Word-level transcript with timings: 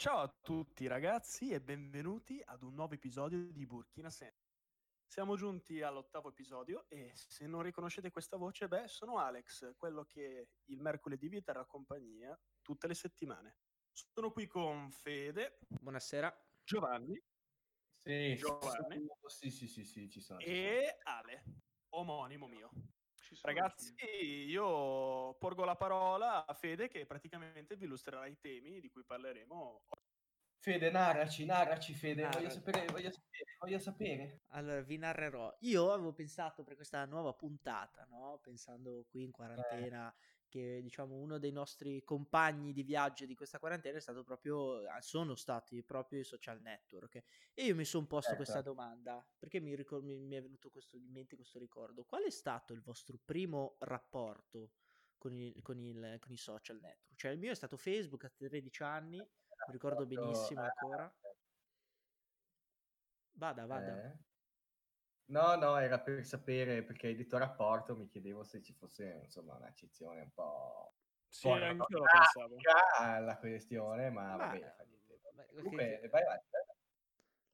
Ciao 0.00 0.20
a 0.20 0.28
tutti 0.28 0.86
ragazzi 0.86 1.50
e 1.50 1.60
benvenuti 1.60 2.40
ad 2.42 2.62
un 2.62 2.72
nuovo 2.72 2.94
episodio 2.94 3.52
di 3.52 3.66
Burkina 3.66 4.08
Sen. 4.08 4.32
Siamo 5.06 5.36
giunti 5.36 5.82
all'ottavo 5.82 6.30
episodio 6.30 6.88
e 6.88 7.12
se 7.14 7.46
non 7.46 7.60
riconoscete 7.60 8.10
questa 8.10 8.38
voce, 8.38 8.66
beh, 8.66 8.88
sono 8.88 9.18
Alex, 9.18 9.76
quello 9.76 10.06
che 10.06 10.52
il 10.70 10.80
mercoledì 10.80 11.28
vi 11.28 11.42
terrà 11.42 11.66
compagnia 11.66 12.34
tutte 12.62 12.86
le 12.86 12.94
settimane. 12.94 13.58
Sono 13.92 14.30
qui 14.30 14.46
con 14.46 14.90
Fede. 14.90 15.58
Buonasera. 15.68 16.34
Giovanni. 16.64 17.22
Sì, 18.02 18.36
Giovanni. 18.36 19.06
Sì, 19.26 19.50
sì, 19.50 19.68
sì, 19.68 19.84
sì, 19.84 20.08
ci 20.08 20.22
sono. 20.22 20.40
E 20.40 20.96
Ale, 21.02 21.44
omonimo 21.90 22.46
mio. 22.46 22.70
Ragazzi, 23.42 23.94
io 24.48 25.34
porgo 25.34 25.64
la 25.64 25.76
parola 25.76 26.44
a 26.46 26.52
Fede 26.54 26.88
che 26.88 27.06
praticamente 27.06 27.76
vi 27.76 27.84
illustrerà 27.84 28.26
i 28.26 28.38
temi 28.38 28.80
di 28.80 28.90
cui 28.90 29.04
parleremo. 29.04 29.82
Fede, 30.58 30.90
narraci, 30.90 31.46
narraci 31.46 31.94
Fede, 31.94 32.28
voglio 32.28 32.50
sapere, 32.50 32.84
voglio 32.86 33.10
sapere, 33.10 33.56
voglio 33.58 33.78
sapere. 33.78 34.40
Allora, 34.48 34.82
vi 34.82 34.98
narrerò. 34.98 35.56
Io 35.60 35.90
avevo 35.92 36.12
pensato 36.12 36.64
per 36.64 36.74
questa 36.74 37.04
nuova 37.06 37.32
puntata, 37.32 38.04
no? 38.10 38.38
Pensando 38.42 39.06
qui 39.08 39.22
in 39.22 39.30
quarantena, 39.30 40.12
eh. 40.12 40.39
Che 40.50 40.80
diciamo 40.82 41.14
uno 41.14 41.38
dei 41.38 41.52
nostri 41.52 42.04
compagni 42.04 42.74
di 42.74 42.82
viaggio 42.82 43.24
di 43.24 43.34
questa 43.34 43.58
quarantena 43.58 43.96
è 43.96 44.00
stato 44.00 44.22
proprio, 44.22 44.82
sono 44.98 45.34
stati 45.34 45.82
proprio 45.82 46.20
i 46.20 46.24
social 46.24 46.60
network. 46.60 47.22
E 47.54 47.64
io 47.64 47.74
mi 47.74 47.86
sono 47.86 48.06
posto 48.06 48.34
certo. 48.34 48.42
questa 48.42 48.60
domanda, 48.60 49.26
perché 49.38 49.60
mi, 49.60 49.74
ricor- 49.74 50.02
mi, 50.02 50.18
mi 50.18 50.36
è 50.36 50.42
venuto 50.42 50.68
questo, 50.70 50.96
in 50.96 51.10
mente 51.10 51.36
questo 51.36 51.58
ricordo. 51.58 52.04
Qual 52.04 52.24
è 52.24 52.30
stato 52.30 52.74
il 52.74 52.82
vostro 52.82 53.18
primo 53.24 53.76
rapporto 53.78 54.72
con, 55.16 55.32
il, 55.32 55.62
con, 55.62 55.78
il, 55.78 56.18
con 56.20 56.32
i 56.32 56.36
social 56.36 56.78
network? 56.80 57.16
Cioè 57.16 57.30
il 57.30 57.38
mio 57.38 57.52
è 57.52 57.54
stato 57.54 57.78
Facebook 57.78 58.24
a 58.24 58.30
13 58.30 58.82
anni 58.82 59.16
mi 59.66 59.72
ricordo 59.72 60.06
benissimo 60.06 60.62
ancora. 60.62 61.14
Vada, 63.32 63.66
vada. 63.66 64.04
Eh. 64.04 64.29
No, 65.30 65.54
no, 65.54 65.76
era 65.78 66.00
per 66.00 66.24
sapere, 66.24 66.82
perché 66.82 67.06
hai 67.08 67.14
detto 67.14 67.38
rapporto, 67.38 67.96
mi 67.96 68.08
chiedevo 68.08 68.42
se 68.42 68.60
ci 68.62 68.72
fosse, 68.72 69.20
insomma, 69.24 69.54
un'accezione 69.56 70.20
un 70.22 70.30
po'... 70.32 70.94
Sì, 71.28 71.48
anche 71.48 71.86
lo 71.88 72.02
pensavo. 72.02 72.56
alla 72.98 73.38
questione, 73.38 74.10
ma, 74.10 74.30
ma 74.30 74.36
va 74.36 74.46
bene, 74.48 74.74
fa 74.76 74.82
niente. 74.82 75.20
Comunque, 75.54 76.08
vai 76.10 76.22
avanti. 76.22 76.46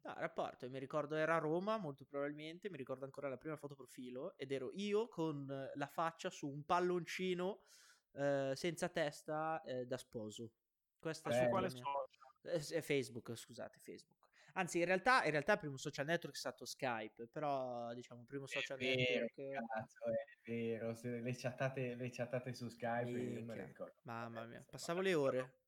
No, 0.01 0.15
rapporto, 0.19 0.71
mi 0.71 0.79
ricordo 0.79 1.17
era 1.17 1.35
a 1.35 1.39
Roma, 1.39 1.77
molto 1.77 2.07
probabilmente, 2.07 2.71
mi 2.71 2.79
ricordo 2.79 3.05
ancora 3.05 3.29
la 3.29 3.37
prima 3.37 3.57
foto 3.57 3.75
profilo, 3.75 4.39
ed 4.39 4.53
ero 4.53 4.71
io 4.73 5.09
con 5.09 5.71
la 5.75 5.87
faccia 5.87 6.31
su 6.31 6.49
un 6.49 6.65
palloncino 6.65 7.65
eh, 8.13 8.53
senza 8.55 8.89
testa 8.89 9.63
eh, 9.65 9.85
da 9.85 9.99
sposo. 9.99 10.53
Questa 10.99 11.31
su 11.31 11.49
quale 11.51 11.69
social? 11.69 12.09
Eh, 12.43 12.83
Facebook, 12.83 13.35
scusate, 13.35 13.79
Facebook. 13.81 14.26
Anzi, 14.57 14.79
in 14.79 14.87
realtà, 14.87 15.23
in 15.25 15.33
realtà 15.33 15.53
il 15.53 15.59
primo 15.59 15.77
social 15.77 16.07
network 16.07 16.35
è 16.35 16.39
stato 16.39 16.65
Skype, 16.65 17.29
però 17.29 17.93
diciamo 17.93 18.23
il 18.23 18.27
primo 18.27 18.47
social 18.47 18.79
è 18.79 18.95
network... 18.95 19.35
Vero, 19.35 19.67
cazzo, 19.69 20.05
è 20.07 20.51
vero, 20.51 20.95
Se 20.95 21.21
le, 21.21 21.37
chattate, 21.37 21.95
le 21.95 22.11
chattate 22.11 22.55
su 22.55 22.69
Skype, 22.69 23.11
io 23.11 23.35
non 23.35 23.45
me 23.45 23.67
ricordo. 23.67 23.97
Mamma 24.03 24.47
mia, 24.47 24.65
passavo 24.67 25.01
le 25.01 25.15
ore. 25.15 25.59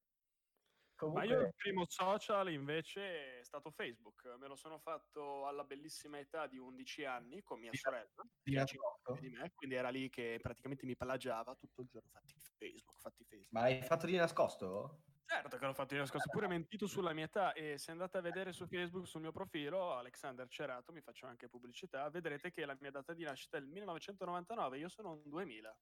Comunque... 0.95 1.27
Ma 1.27 1.33
io 1.33 1.41
il 1.43 1.55
primo 1.55 1.85
social 1.87 2.51
invece 2.51 3.41
è 3.41 3.45
stato 3.45 3.71
Facebook, 3.71 4.35
me 4.39 4.49
lo 4.49 4.57
sono 4.57 4.79
fatto 4.79 5.47
alla 5.47 5.65
bellissima 5.65 6.19
età 6.19 6.47
di 6.47 6.57
11 6.57 7.05
anni 7.05 7.43
con 7.43 7.61
mia 7.61 7.71
sorella, 7.73 8.23
che 8.43 9.21
di 9.21 9.29
me, 9.29 9.53
quindi 9.55 9.77
era 9.77 9.91
lì 9.91 10.09
che 10.09 10.39
praticamente 10.41 10.87
mi 10.87 10.97
plagiava 10.97 11.55
tutto 11.55 11.83
il 11.83 11.89
giorno, 11.89 12.09
fatti 12.11 12.35
Facebook, 12.57 12.99
fatti 13.01 13.23
Facebook. 13.25 13.53
Ma 13.53 13.61
l'hai 13.61 13.83
fatto 13.83 14.07
di 14.07 14.17
nascosto? 14.17 15.03
Certo 15.29 15.59
che 15.59 15.67
l'ho 15.67 15.75
fatto 15.75 15.93
di 15.93 16.01
nascosto, 16.01 16.31
pure 16.31 16.47
mentito 16.47 16.87
sulla 16.87 17.13
mia 17.13 17.27
età 17.27 17.53
e 17.53 17.77
se 17.77 17.91
andate 17.91 18.17
a 18.17 18.23
vedere 18.23 18.55
su 18.55 18.67
Facebook 18.67 19.07
sul 19.07 19.21
mio 19.21 19.31
profilo, 19.31 19.93
Alexander 19.93 20.49
Cerato, 20.49 20.91
mi 20.91 21.03
faccio 21.03 21.27
anche 21.27 21.51
pubblicità, 21.51 22.09
vedrete 22.09 22.51
che 22.51 22.65
la 22.65 22.75
mia 22.81 22.91
data 22.91 23.13
di 23.13 23.25
nascita 23.25 23.59
è 23.59 23.61
il 23.61 23.67
1999, 23.67 24.79
io 24.79 24.89
sono 24.89 25.13
un 25.13 25.23
2000. 25.27 25.79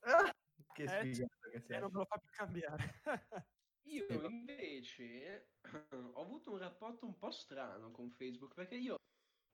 Ah, 0.00 0.34
che 0.72 0.82
eh, 0.84 0.88
sfigato 0.88 1.50
che 1.50 1.60
sei. 1.60 1.76
E 1.76 1.80
non 1.80 1.90
me 1.92 1.98
lo 1.98 2.04
fa 2.06 2.16
più 2.16 2.30
cambiare. 2.30 3.00
Io 3.86 4.26
invece 4.26 5.50
ho 5.90 6.20
avuto 6.20 6.50
un 6.50 6.58
rapporto 6.58 7.06
un 7.06 7.16
po' 7.16 7.30
strano 7.30 7.92
con 7.92 8.10
Facebook 8.10 8.52
perché 8.52 8.74
io 8.74 8.96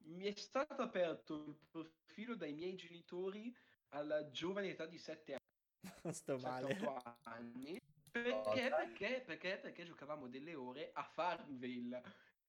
mi 0.05 0.25
è 0.25 0.33
stato 0.35 0.81
aperto 0.81 1.45
il 1.49 1.59
profilo 1.69 2.35
dai 2.35 2.55
miei 2.55 2.75
genitori 2.75 3.55
alla 3.89 4.31
giovane 4.31 4.71
età 4.71 4.87
di 4.87 4.97
7 4.97 5.35
anni. 5.35 5.83
Sto 6.15 6.39
male. 6.39 6.79
anni. 7.25 7.79
Perché, 8.13 8.69
perché, 8.69 9.23
perché, 9.25 9.59
perché 9.59 9.85
giocavamo 9.85 10.29
delle 10.29 10.55
ore 10.55 10.91
a 10.93 11.03
Farmville. 11.03 12.03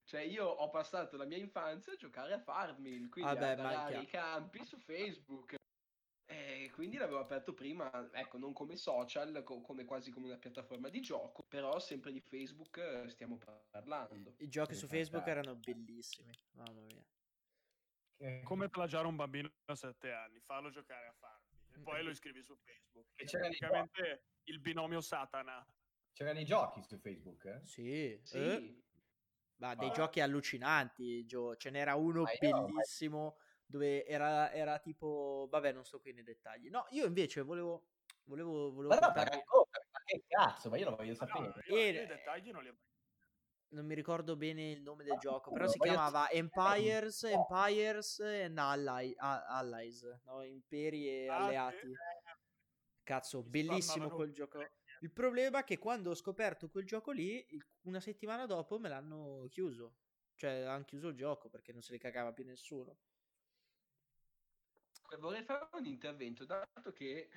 Cioè 0.03 0.19
io 0.19 0.45
ho 0.45 0.69
passato 0.69 1.15
la 1.15 1.23
mia 1.23 1.37
infanzia 1.37 1.93
a 1.93 1.95
giocare 1.95 2.33
a 2.33 2.39
Farmville, 2.39 3.07
quindi 3.07 3.33
Vabbè, 3.33 3.61
a 3.61 4.01
i 4.01 4.05
campi 4.05 4.65
su 4.65 4.77
Facebook. 4.77 5.55
E 6.25 6.69
quindi 6.73 6.97
l'avevo 6.97 7.19
aperto 7.19 7.53
prima, 7.53 8.09
ecco, 8.11 8.37
non 8.37 8.51
come 8.51 8.75
social, 8.75 9.43
co- 9.43 9.61
come 9.61 9.85
quasi 9.85 10.11
come 10.11 10.25
una 10.27 10.37
piattaforma 10.37 10.89
di 10.89 10.99
gioco, 10.99 11.43
però 11.43 11.79
sempre 11.79 12.11
di 12.11 12.19
Facebook 12.19 12.77
eh, 12.77 13.09
stiamo 13.09 13.37
parlando. 13.69 14.33
I 14.39 14.49
giochi 14.49 14.75
su 14.75 14.87
Facebook 14.87 15.25
erano 15.27 15.55
bellissimi, 15.55 16.37
mamma 16.51 16.81
mia. 16.81 18.41
Come 18.43 18.69
plagiare 18.69 19.07
un 19.07 19.15
bambino 19.15 19.49
a 19.65 19.75
7 19.75 20.11
anni, 20.11 20.39
farlo 20.39 20.69
giocare 20.69 21.07
a 21.07 21.13
Farmville 21.13 21.42
e 21.73 21.79
poi 21.81 22.03
lo 22.03 22.09
iscrivi 22.09 22.41
su 22.41 22.55
Facebook. 22.55 23.07
Che 23.15 23.25
c'era 23.25 23.45
praticamente 23.47 24.23
il 24.43 24.59
binomio 24.59 25.01
Satana. 25.01 25.65
C'erano 26.11 26.39
i 26.39 26.45
giochi 26.45 26.83
su 26.83 26.97
Facebook? 26.97 27.45
Eh? 27.45 27.61
Sì. 27.65 28.19
sì. 28.23 28.37
Eh? 28.37 28.83
Ma 29.57 29.75
dei 29.75 29.89
ah. 29.89 29.93
giochi 29.93 30.19
allucinanti, 30.19 31.25
Gio. 31.25 31.55
Ce 31.55 31.69
n'era 31.69 31.95
uno 31.95 32.23
bellissimo. 32.39 33.19
No, 33.19 33.37
dove 33.65 34.05
era, 34.05 34.51
era 34.51 34.79
tipo, 34.79 35.47
vabbè 35.49 35.71
non 35.71 35.85
so 35.85 35.99
qui 35.99 36.13
nei 36.13 36.23
dettagli. 36.23 36.69
No, 36.69 36.85
io 36.91 37.05
invece 37.05 37.41
volevo... 37.41 37.87
volevo, 38.25 38.71
volevo 38.71 38.93
ma, 38.93 38.99
no, 38.99 39.13
ma, 39.15 39.23
ma 39.23 39.99
che 40.05 40.23
cazzo, 40.27 40.69
ma 40.69 40.77
io 40.77 40.89
lo 40.89 40.95
voglio 40.95 41.15
sapere. 41.15 41.47
No, 41.47 41.75
io, 41.75 41.77
io 41.77 42.01
i 42.03 42.05
dettagli 42.05 42.51
non 42.51 42.61
li 42.63 42.69
ho 42.69 42.73
mai 42.73 42.92
non 43.73 43.85
mi 43.85 43.95
ricordo 43.95 44.35
bene 44.35 44.71
il 44.71 44.81
nome 44.81 45.03
del 45.03 45.17
gioco, 45.19 45.51
però 45.51 45.67
si 45.67 45.77
chiamava 45.79 46.29
Empires, 46.29 47.23
Empires 47.23 48.19
and 48.19 48.57
Allies, 48.57 49.15
Allies 49.17 50.19
no? 50.25 50.43
Imperi 50.43 51.07
e 51.09 51.27
ah, 51.27 51.45
alleati. 51.45 51.91
Cazzo, 53.03 53.43
bellissimo 53.43 54.09
quel 54.09 54.31
gioco. 54.31 54.59
Il 55.01 55.11
problema 55.11 55.59
è 55.59 55.63
che 55.63 55.77
quando 55.77 56.11
ho 56.11 56.15
scoperto 56.15 56.69
quel 56.69 56.85
gioco 56.85 57.11
lì, 57.11 57.45
una 57.81 57.99
settimana 57.99 58.45
dopo 58.45 58.79
me 58.79 58.89
l'hanno 58.89 59.47
chiuso. 59.49 59.95
Cioè, 60.35 60.61
hanno 60.61 60.85
chiuso 60.85 61.09
il 61.09 61.15
gioco 61.15 61.49
perché 61.49 61.73
non 61.73 61.81
se 61.81 61.91
li 61.91 61.99
cagava 61.99 62.31
più 62.31 62.45
nessuno 62.45 62.97
vorrei 65.17 65.43
fare 65.43 65.67
un 65.73 65.85
intervento, 65.85 66.45
dato 66.45 66.91
che 66.91 67.29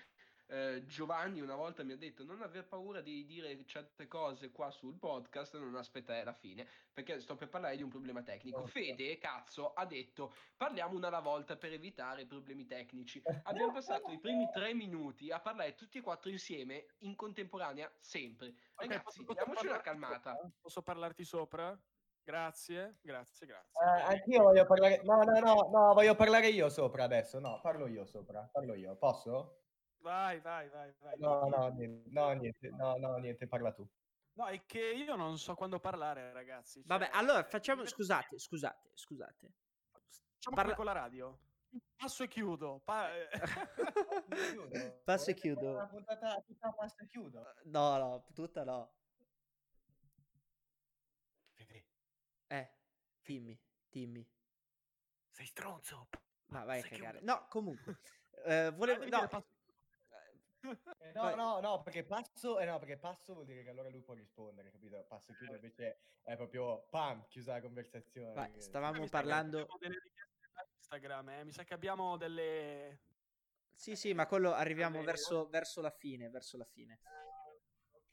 eh, 0.48 0.84
Giovanni 0.86 1.40
una 1.40 1.56
volta 1.56 1.82
mi 1.82 1.92
ha 1.92 1.96
detto 1.96 2.24
non 2.24 2.42
aver 2.42 2.66
paura 2.66 3.00
di 3.00 3.24
dire 3.26 3.64
certe 3.64 4.06
cose 4.06 4.50
qua 4.50 4.70
sul 4.70 4.94
podcast, 4.94 5.58
non 5.58 5.74
aspettare 5.76 6.22
la 6.24 6.32
fine, 6.32 6.66
perché 6.92 7.20
sto 7.20 7.34
per 7.34 7.48
parlare 7.48 7.76
di 7.76 7.82
un 7.82 7.88
problema 7.88 8.22
tecnico. 8.22 8.64
Fede, 8.66 9.18
cazzo, 9.18 9.72
ha 9.72 9.84
detto 9.84 10.34
parliamo 10.56 10.96
una 10.96 11.08
alla 11.08 11.20
volta 11.20 11.56
per 11.56 11.72
evitare 11.72 12.26
problemi 12.26 12.66
tecnici. 12.66 13.22
Abbiamo 13.44 13.72
passato 13.72 14.10
i 14.12 14.18
primi 14.18 14.48
tre 14.52 14.74
minuti 14.74 15.30
a 15.30 15.40
parlare 15.40 15.74
tutti 15.74 15.98
e 15.98 16.02
quattro 16.02 16.30
insieme, 16.30 16.86
in 16.98 17.16
contemporanea, 17.16 17.90
sempre. 18.00 18.54
Ragazzi, 18.76 19.22
okay, 19.22 19.34
diamoci 19.34 19.66
una 19.66 19.80
calmata. 19.80 20.36
Posso 20.60 20.82
parlarti 20.82 21.24
sopra? 21.24 21.78
Grazie, 22.22 22.98
grazie, 23.02 23.46
grazie. 23.46 23.70
Eh, 23.80 24.00
anch'io 24.02 24.42
voglio 24.42 24.66
parlare. 24.66 25.00
No, 25.04 25.22
no, 25.22 25.38
no, 25.38 25.68
no, 25.70 25.94
voglio 25.94 26.16
parlare 26.16 26.48
io 26.48 26.68
sopra 26.68 27.04
adesso. 27.04 27.38
No, 27.38 27.60
parlo 27.60 27.86
io 27.86 28.04
sopra. 28.04 28.48
Parlo 28.50 28.74
io. 28.74 28.96
Posso? 28.96 29.65
Vai, 30.06 30.38
vai, 30.38 30.68
vai. 30.68 30.94
vai. 31.00 31.18
No, 31.18 31.48
no, 31.48 31.68
niente, 31.70 32.08
no, 32.10 32.30
niente, 32.30 32.70
no, 32.70 32.96
no, 32.96 33.16
niente, 33.16 33.48
parla 33.48 33.72
tu. 33.72 33.84
No, 34.34 34.46
è 34.46 34.64
che 34.64 34.78
io 34.78 35.16
non 35.16 35.36
so 35.36 35.56
quando 35.56 35.80
parlare, 35.80 36.32
ragazzi. 36.32 36.78
Cioè... 36.78 36.86
Vabbè, 36.86 37.10
allora 37.12 37.42
facciamo. 37.42 37.84
Scusate, 37.84 38.38
scusate, 38.38 38.90
scusate. 38.94 39.52
Facciamo 39.90 40.54
Parla... 40.54 40.74
con 40.76 40.84
la 40.84 40.92
radio. 40.92 41.36
Passo 41.96 42.22
e 42.22 42.28
chiudo. 42.28 42.82
Pa... 42.84 43.08
passo 45.04 45.30
e 45.30 45.34
chiudo. 45.34 45.72
La 45.72 45.88
puntata 45.88 46.40
tutta 46.46 46.72
passo 46.72 47.02
e 47.02 47.06
chiudo. 47.08 47.44
No, 47.64 47.98
no, 47.98 48.26
tutta 48.32 48.62
no. 48.62 48.92
Fede. 51.50 51.86
Eh, 52.46 52.70
dimmi, 53.24 53.60
dimmi. 53.88 54.24
Sei 55.30 55.46
stronzo. 55.46 56.06
Ma 56.50 56.62
vai 56.62 56.78
a 56.78 56.82
cagare. 56.84 57.22
No, 57.22 57.48
comunque. 57.48 57.98
eh, 58.46 58.70
volevo... 58.70 59.04
No. 59.08 59.54
Eh, 60.98 61.12
no, 61.12 61.34
no, 61.34 61.60
no, 61.60 61.82
perché 61.82 62.04
passo, 62.04 62.58
eh, 62.58 62.64
no, 62.64 62.78
perché 62.78 62.96
passo 62.96 63.34
vuol 63.34 63.46
dire 63.46 63.62
che 63.62 63.70
allora 63.70 63.88
lui 63.88 64.02
può 64.02 64.14
rispondere, 64.14 64.70
capito? 64.70 65.04
Passo 65.08 65.32
e 65.32 65.36
chiudo 65.36 65.52
eh. 65.52 65.56
invece 65.56 65.98
è 66.22 66.36
proprio 66.36 66.86
pam, 66.90 67.26
chiusa 67.28 67.52
la 67.52 67.60
conversazione. 67.60 68.34
Vai, 68.34 68.60
stavamo 68.60 69.06
parlando... 69.08 69.66
Instagram, 70.78 71.28
eh? 71.30 71.44
mi 71.44 71.52
sa 71.52 71.64
che 71.64 71.74
abbiamo 71.74 72.16
delle... 72.16 73.00
Sì, 73.72 73.94
sì, 73.96 74.14
ma 74.14 74.26
quello 74.26 74.52
arriviamo 74.52 75.02
verso, 75.02 75.48
verso 75.48 75.80
la 75.80 75.90
fine, 75.90 76.30
verso 76.30 76.56
la 76.56 76.64
fine. 76.64 77.00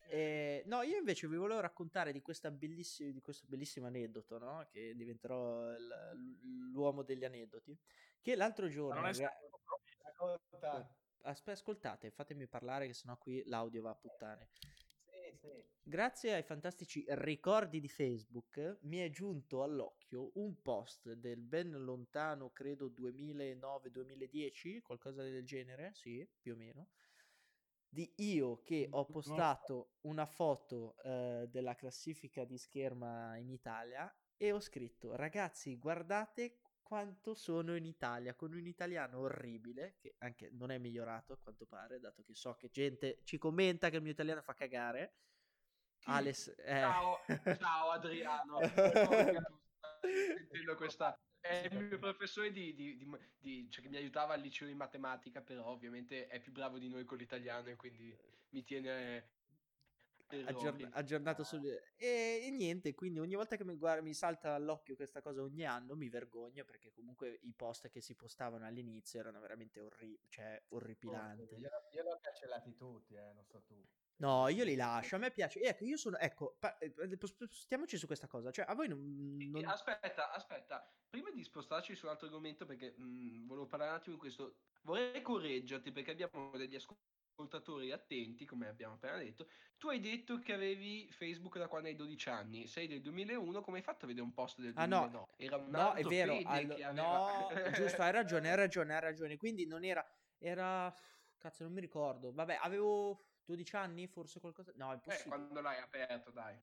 Eh, 0.09 0.61
no, 0.65 0.81
io 0.81 0.97
invece 0.97 1.27
vi 1.27 1.38
volevo 1.38 1.61
raccontare 1.61 2.11
di, 2.11 2.21
di 2.21 3.21
questo 3.21 3.47
bellissimo 3.47 3.88
aneddoto, 3.88 4.38
no? 4.38 4.67
Che 4.69 4.94
diventerò 4.95 5.71
l- 5.71 6.71
l'uomo 6.71 7.01
degli 7.01 7.23
aneddoti. 7.23 7.75
Che 8.21 8.35
l'altro 8.35 8.65
Ma 8.65 8.71
giorno... 8.71 8.99
non 8.99 9.09
è 9.09 9.13
stato 9.13 9.61
proprio- 10.59 10.95
Aspe- 11.23 11.51
ascoltate, 11.51 12.11
fatemi 12.11 12.47
parlare 12.47 12.87
che 12.87 12.93
sennò 12.93 13.17
qui 13.17 13.43
l'audio 13.47 13.81
va 13.81 13.89
a 13.89 13.95
puttane. 13.95 14.49
Sì, 15.05 15.37
sì. 15.37 15.63
Grazie 15.85 16.33
ai 16.33 16.43
fantastici 16.43 17.05
ricordi 17.09 17.79
di 17.79 17.87
Facebook 17.89 18.79
mi 18.81 18.97
è 18.99 19.09
giunto 19.09 19.63
all'occhio 19.63 20.31
un 20.35 20.61
post 20.61 21.11
del 21.13 21.41
ben 21.41 21.71
lontano, 21.71 22.51
credo 22.51 22.89
2009-2010, 22.89 24.81
qualcosa 24.81 25.23
del 25.23 25.45
genere, 25.45 25.91
sì, 25.93 26.27
più 26.39 26.53
o 26.53 26.55
meno, 26.57 26.89
di 27.87 28.11
io 28.17 28.61
che 28.63 28.87
ho 28.91 29.05
lo 29.05 29.05
so. 29.05 29.11
postato 29.11 29.91
una 30.01 30.25
foto 30.25 30.95
eh, 31.03 31.47
della 31.49 31.75
classifica 31.75 32.43
di 32.43 32.57
scherma 32.57 33.37
in 33.37 33.49
Italia 33.49 34.13
e 34.35 34.51
ho 34.51 34.59
scritto 34.59 35.15
ragazzi 35.15 35.77
guardate 35.77 36.62
quanto 36.83 37.33
sono 37.33 37.75
in 37.75 37.85
Italia 37.85 38.35
con 38.35 38.53
un 38.53 38.68
italiano 38.68 39.19
orribile 39.19 39.95
che 39.97 40.15
anche 40.19 40.50
non 40.51 40.69
è 40.69 40.77
migliorato 40.77 41.33
a 41.33 41.38
quanto 41.38 41.65
pare 41.65 42.00
dato 42.00 42.21
che 42.21 42.35
so 42.35 42.56
che 42.56 42.69
gente 42.69 43.21
ci 43.24 43.38
commenta 43.38 43.89
che 43.89 43.95
il 43.95 44.03
mio 44.03 44.12
italiano 44.12 44.41
fa 44.41 44.53
cagare 44.53 45.15
Chi? 45.97 46.12
Alex 46.12 46.53
eh. 46.57 46.80
Ciao, 46.80 47.18
ciao 47.57 47.89
Adriano. 47.91 48.59
Sentendo 50.03 50.75
questa. 50.75 51.18
È 51.39 51.68
il 51.71 51.85
mio 51.88 51.97
professore 51.97 52.51
di, 52.51 52.74
di- 52.74 52.97
di- 52.97 53.09
di- 53.38 53.69
cioè 53.69 53.83
che 53.83 53.89
mi 53.89 53.97
aiutava 53.97 54.33
al 54.33 54.41
liceo 54.41 54.68
di 54.68 54.75
matematica, 54.75 55.41
però 55.41 55.65
ovviamente 55.68 56.27
è 56.27 56.39
più 56.41 56.51
bravo 56.51 56.77
di 56.77 56.89
noi 56.89 57.06
con 57.06 57.18
l'italiano 57.18 57.69
e 57.69 57.75
quindi 57.75 58.18
mi 58.50 58.63
tiene 58.63 59.43
aggiorn- 60.41 60.89
aggiornato 60.94 61.44
sul 61.44 61.65
e, 61.65 62.41
e 62.44 62.50
niente 62.51 62.94
quindi 62.94 63.19
ogni 63.19 63.35
volta 63.35 63.56
che 63.56 63.63
mi, 63.65 63.75
guarda, 63.75 64.01
mi 64.01 64.13
salta 64.13 64.53
all'occhio 64.56 64.95
questa 64.95 65.21
cosa 65.21 65.41
ogni 65.41 65.65
anno 65.65 65.95
mi 65.95 66.09
vergogno 66.09 66.63
perché 66.65 66.91
comunque 66.91 67.39
i 67.44 67.53
post 67.53 67.89
che 67.89 68.01
si 68.01 68.15
postavano 68.15 68.65
all'inizio 68.65 69.19
erano 69.19 69.39
veramente 69.39 69.80
orri- 69.80 70.19
cioè, 70.30 70.62
orripilanti 70.69 71.56
Io, 71.56 71.69
io 71.91 72.03
li 72.03 72.09
ho 72.09 72.19
cancellati 72.21 72.74
tutti, 72.75 73.15
eh, 73.15 73.33
non 73.33 73.45
so 73.45 73.62
tu. 73.63 73.75
no 74.18 74.47
io 74.47 74.63
li 74.63 74.75
lascio 74.75 75.15
a 75.15 75.19
me 75.19 75.31
piace 75.31 75.59
ecco 75.62 75.83
io 75.85 75.97
sono 75.97 76.18
ecco 76.18 76.56
pa- 76.59 76.77
eh, 76.77 76.94
spostiamoci 77.21 77.97
su 77.97 78.06
questa 78.07 78.27
cosa 78.27 78.51
cioè 78.51 78.65
a 78.68 78.74
voi 78.75 78.88
non, 78.88 79.38
non- 79.51 79.65
Aspetta, 79.65 80.31
aspetta, 80.31 80.88
prima 81.09 81.31
di 81.31 81.44
spostarci 81.44 81.95
su 81.95 82.06
un 82.06 82.12
altro 82.12 82.27
argomento, 82.27 82.65
perché 82.65 82.94
mh, 82.97 83.45
volevo 83.47 83.68
parlare 83.68 83.91
un 83.91 83.97
attimo 83.97 84.15
di 84.15 84.21
questo, 84.21 84.57
vorrei 84.83 85.21
correggerti 85.21 85.91
perché 85.91 86.12
abbiamo 86.12 86.51
degli 86.57 86.75
ascoltatori 86.75 87.12
attenti, 87.91 88.45
come 88.45 88.68
abbiamo 88.68 88.94
appena 88.95 89.18
detto. 89.18 89.47
Tu 89.77 89.89
hai 89.89 90.00
detto 90.00 90.39
che 90.39 90.53
avevi 90.53 91.12
Facebook 91.12 91.57
da 91.57 91.68
quando 91.68 91.88
hai 91.89 91.95
12 91.95 92.30
anni, 92.30 92.68
sei 92.68 92.88
del 92.88 93.01
2001, 93.01 93.62
come 93.62 93.77
hai 93.77 93.83
fatto 93.83 94.06
a 94.06 94.07
vedere 94.07 94.25
un 94.25 94.33
post 94.33 94.59
del 94.59 94.74
Ah, 94.75 94.85
no. 94.85 95.00
2009? 95.00 95.27
Era 95.38 95.57
un 95.57 95.69
No, 95.69 95.94
è 95.94 96.03
vero. 96.03 96.33
Allo- 96.45 96.75
che 96.75 96.91
No, 96.91 97.27
aveva- 97.27 97.71
giusto, 97.97 98.01
hai 98.01 98.12
ragione, 98.12 98.50
hai 98.50 98.56
ragione, 98.56 98.94
hai 98.95 99.01
ragione. 99.01 99.38
Quindi 99.38 99.65
non 99.65 99.83
era. 99.83 100.06
Era. 100.38 100.94
Cazzo, 101.38 101.63
non 101.63 101.74
mi 101.74 101.81
ricordo. 101.81 102.31
Vabbè, 102.31 102.59
avevo 102.62 103.25
12 103.44 103.75
anni, 103.75 104.07
forse 104.07 104.39
qualcosa. 104.39 104.71
No, 104.75 104.89
è 104.89 104.91
Eh, 104.91 104.95
impossibile. 104.95 105.27
quando 105.35 105.62
l'hai 105.62 105.80
aperto, 105.81 106.31
dai. 106.31 106.57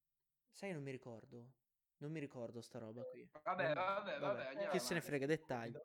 Sai, 0.50 0.72
non 0.72 0.82
mi 0.82 0.90
ricordo. 0.90 1.52
Non 1.98 2.10
mi 2.10 2.18
ricordo 2.20 2.62
sta 2.62 2.78
roba 2.78 3.02
qui. 3.02 3.28
Vabbè, 3.42 3.74
Non- 3.74 3.74
vabbè, 3.74 4.18
vabbè, 4.18 4.46
andiamo 4.46 4.72
Che 4.72 4.78
se 4.78 4.94
ne 4.94 5.02
frega, 5.02 5.26
dettagli. 5.26 5.76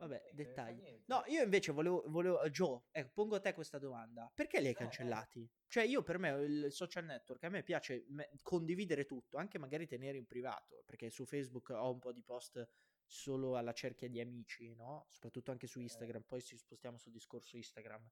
Vabbè, 0.00 0.30
Niente, 0.32 0.34
dettagli. 0.34 1.02
No, 1.06 1.22
io 1.26 1.42
invece 1.42 1.72
volevo, 1.72 2.02
volevo 2.06 2.48
Joe, 2.48 2.84
ecco, 2.90 3.10
pongo 3.12 3.36
a 3.36 3.40
te 3.40 3.52
questa 3.52 3.78
domanda. 3.78 4.30
Perché 4.34 4.60
li 4.60 4.68
hai 4.68 4.72
Eh, 4.72 4.76
cancellati? 4.78 5.50
Cioè, 5.66 5.84
io 5.84 6.02
per 6.02 6.18
me 6.18 6.30
il 6.42 6.72
social 6.72 7.04
network, 7.04 7.44
a 7.44 7.48
me 7.48 7.62
piace 7.62 8.04
me- 8.08 8.30
condividere 8.42 9.04
tutto, 9.04 9.36
anche 9.36 9.58
magari 9.58 9.86
tenere 9.86 10.16
in 10.18 10.26
privato, 10.26 10.82
perché 10.84 11.10
su 11.10 11.24
Facebook 11.26 11.68
ho 11.70 11.92
un 11.92 11.98
po' 12.00 12.12
di 12.12 12.22
post 12.24 12.66
solo 13.04 13.56
alla 13.56 13.72
cerchia 13.72 14.08
di 14.08 14.20
amici, 14.20 14.74
no? 14.74 15.06
Soprattutto 15.10 15.50
anche 15.52 15.66
su 15.66 15.80
Instagram, 15.80 16.22
poi 16.22 16.42
ci 16.42 16.56
spostiamo 16.56 16.98
sul 16.98 17.12
discorso 17.12 17.56
Instagram. 17.56 18.08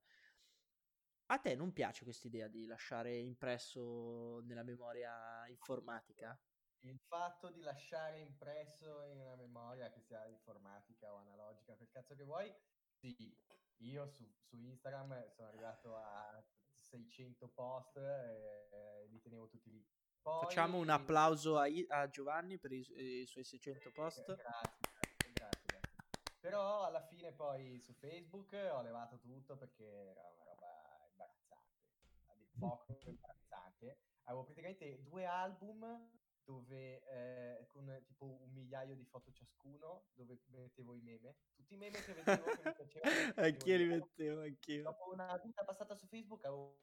A 1.31 1.39
te 1.39 1.55
non 1.55 1.73
piace 1.73 2.03
questa 2.03 2.27
idea 2.27 2.47
di 2.47 2.65
lasciare 2.65 3.17
impresso 3.17 4.41
nella 4.41 4.63
memoria 4.63 5.47
informatica? 5.47 6.39
Il 6.81 6.99
fatto 6.99 7.49
di 7.49 7.61
lasciare 7.61 8.19
impresso 8.19 9.03
in 9.05 9.19
una 9.19 9.35
memoria, 9.35 9.89
che 9.91 9.99
sia 9.99 10.25
informatica 10.27 11.13
o 11.13 11.17
analogica, 11.17 11.75
quel 11.75 11.89
cazzo 11.89 12.15
che 12.15 12.23
vuoi, 12.23 12.53
sì. 12.99 13.35
Io 13.81 14.07
su, 14.07 14.29
su 14.41 14.57
Instagram 14.57 15.29
sono 15.29 15.47
arrivato 15.47 15.95
a 15.95 16.43
600 16.79 17.47
post 17.49 17.97
e 17.97 19.07
li 19.09 19.19
tenevo 19.19 19.47
tutti 19.47 19.69
lì. 19.69 19.85
Poi, 20.21 20.41
Facciamo 20.41 20.77
un 20.77 20.89
applauso 20.89 21.57
a, 21.57 21.67
a 21.89 22.09
Giovanni 22.09 22.57
per 22.57 22.73
i, 22.73 22.85
i 23.21 23.25
suoi 23.25 23.43
600 23.43 23.91
post. 23.91 24.25
Grazie, 24.25 24.43
grazie, 24.43 25.31
grazie, 25.31 25.65
grazie. 25.65 25.97
Però 26.39 26.83
alla 26.83 27.01
fine 27.01 27.31
poi 27.31 27.79
su 27.79 27.93
Facebook 27.93 28.51
ho 28.53 28.81
levato 28.81 29.17
tutto 29.19 29.57
perché 29.57 29.85
era 29.85 30.29
una 30.29 30.43
roba 30.43 31.07
imbarazzante, 31.09 31.83
a 32.25 32.35
dir 32.35 32.49
poco 32.57 32.97
imbarazzante. 33.05 33.99
Avevo 34.23 34.43
praticamente 34.43 35.01
due 35.01 35.25
album 35.25 36.09
dove 36.49 37.03
eh, 37.05 37.67
con 37.67 38.01
tipo 38.07 38.25
un 38.25 38.51
migliaio 38.51 38.95
di 38.95 39.05
foto 39.05 39.31
ciascuno 39.31 40.07
dove 40.13 40.39
mettevo 40.47 40.95
i 40.95 41.01
meme, 41.01 41.35
tutti 41.53 41.75
i 41.75 41.77
meme 41.77 41.99
che 42.01 42.13
vedevo 42.13 42.43
che 42.43 42.61
mi 42.63 42.73
piacevano. 42.73 43.13
Anch'io 43.37 43.77
li 43.77 43.85
mettevo. 43.85 44.41
anch'io. 44.41 44.81
Dopo 44.81 45.11
una 45.11 45.37
vita 45.37 45.63
passata 45.63 45.93
su 45.93 46.07
Facebook 46.07 46.43
avevo 46.45 46.81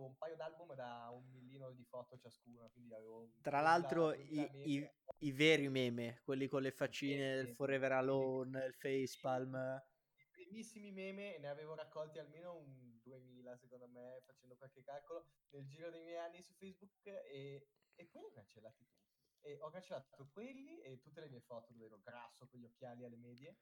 un 0.00 0.16
paio 0.16 0.34
d'album 0.34 0.74
da 0.74 1.08
un 1.12 1.24
millino 1.30 1.70
di 1.70 1.84
foto 1.84 2.18
ciascuno, 2.18 2.68
quindi 2.70 2.92
avevo 2.92 3.30
Tra 3.40 3.60
2000 3.60 3.62
l'altro 3.62 4.10
2000 4.10 4.42
i, 4.64 4.72
i- 4.78 4.90
i 5.18 5.32
veri 5.32 5.68
meme, 5.68 6.20
quelli 6.24 6.48
con 6.48 6.62
le 6.62 6.72
faccine, 6.72 7.34
il 7.36 7.54
Forever. 7.54 7.92
Alone, 7.92 8.64
il 8.66 8.74
facepalm. 8.74 9.80
i 10.16 10.26
primissimi 10.28 10.90
meme 10.90 11.38
ne 11.38 11.46
avevo 11.46 11.76
raccolti 11.76 12.18
almeno 12.18 12.56
un 12.56 12.98
2000 13.00 13.56
secondo 13.56 13.86
me 13.86 14.20
facendo 14.26 14.56
qualche 14.56 14.82
calcolo 14.82 15.26
nel 15.50 15.66
giro 15.68 15.90
dei 15.90 16.02
miei 16.02 16.16
anni 16.18 16.42
su 16.42 16.52
Facebook 16.54 17.06
e, 17.06 17.68
e 17.94 18.06
poi 18.06 18.32
cancellati 18.32 18.84
tutti 18.84 19.03
e 19.44 19.58
ho 19.60 19.68
cancellato 19.70 20.26
quelli 20.32 20.80
e 20.80 20.98
tutte 21.00 21.20
le 21.20 21.28
mie 21.28 21.40
foto 21.40 21.72
dove 21.72 21.84
ero 21.86 22.00
grasso 22.02 22.48
con 22.48 22.58
gli 22.58 22.64
occhiali 22.64 23.04
alle 23.04 23.16
medie 23.16 23.60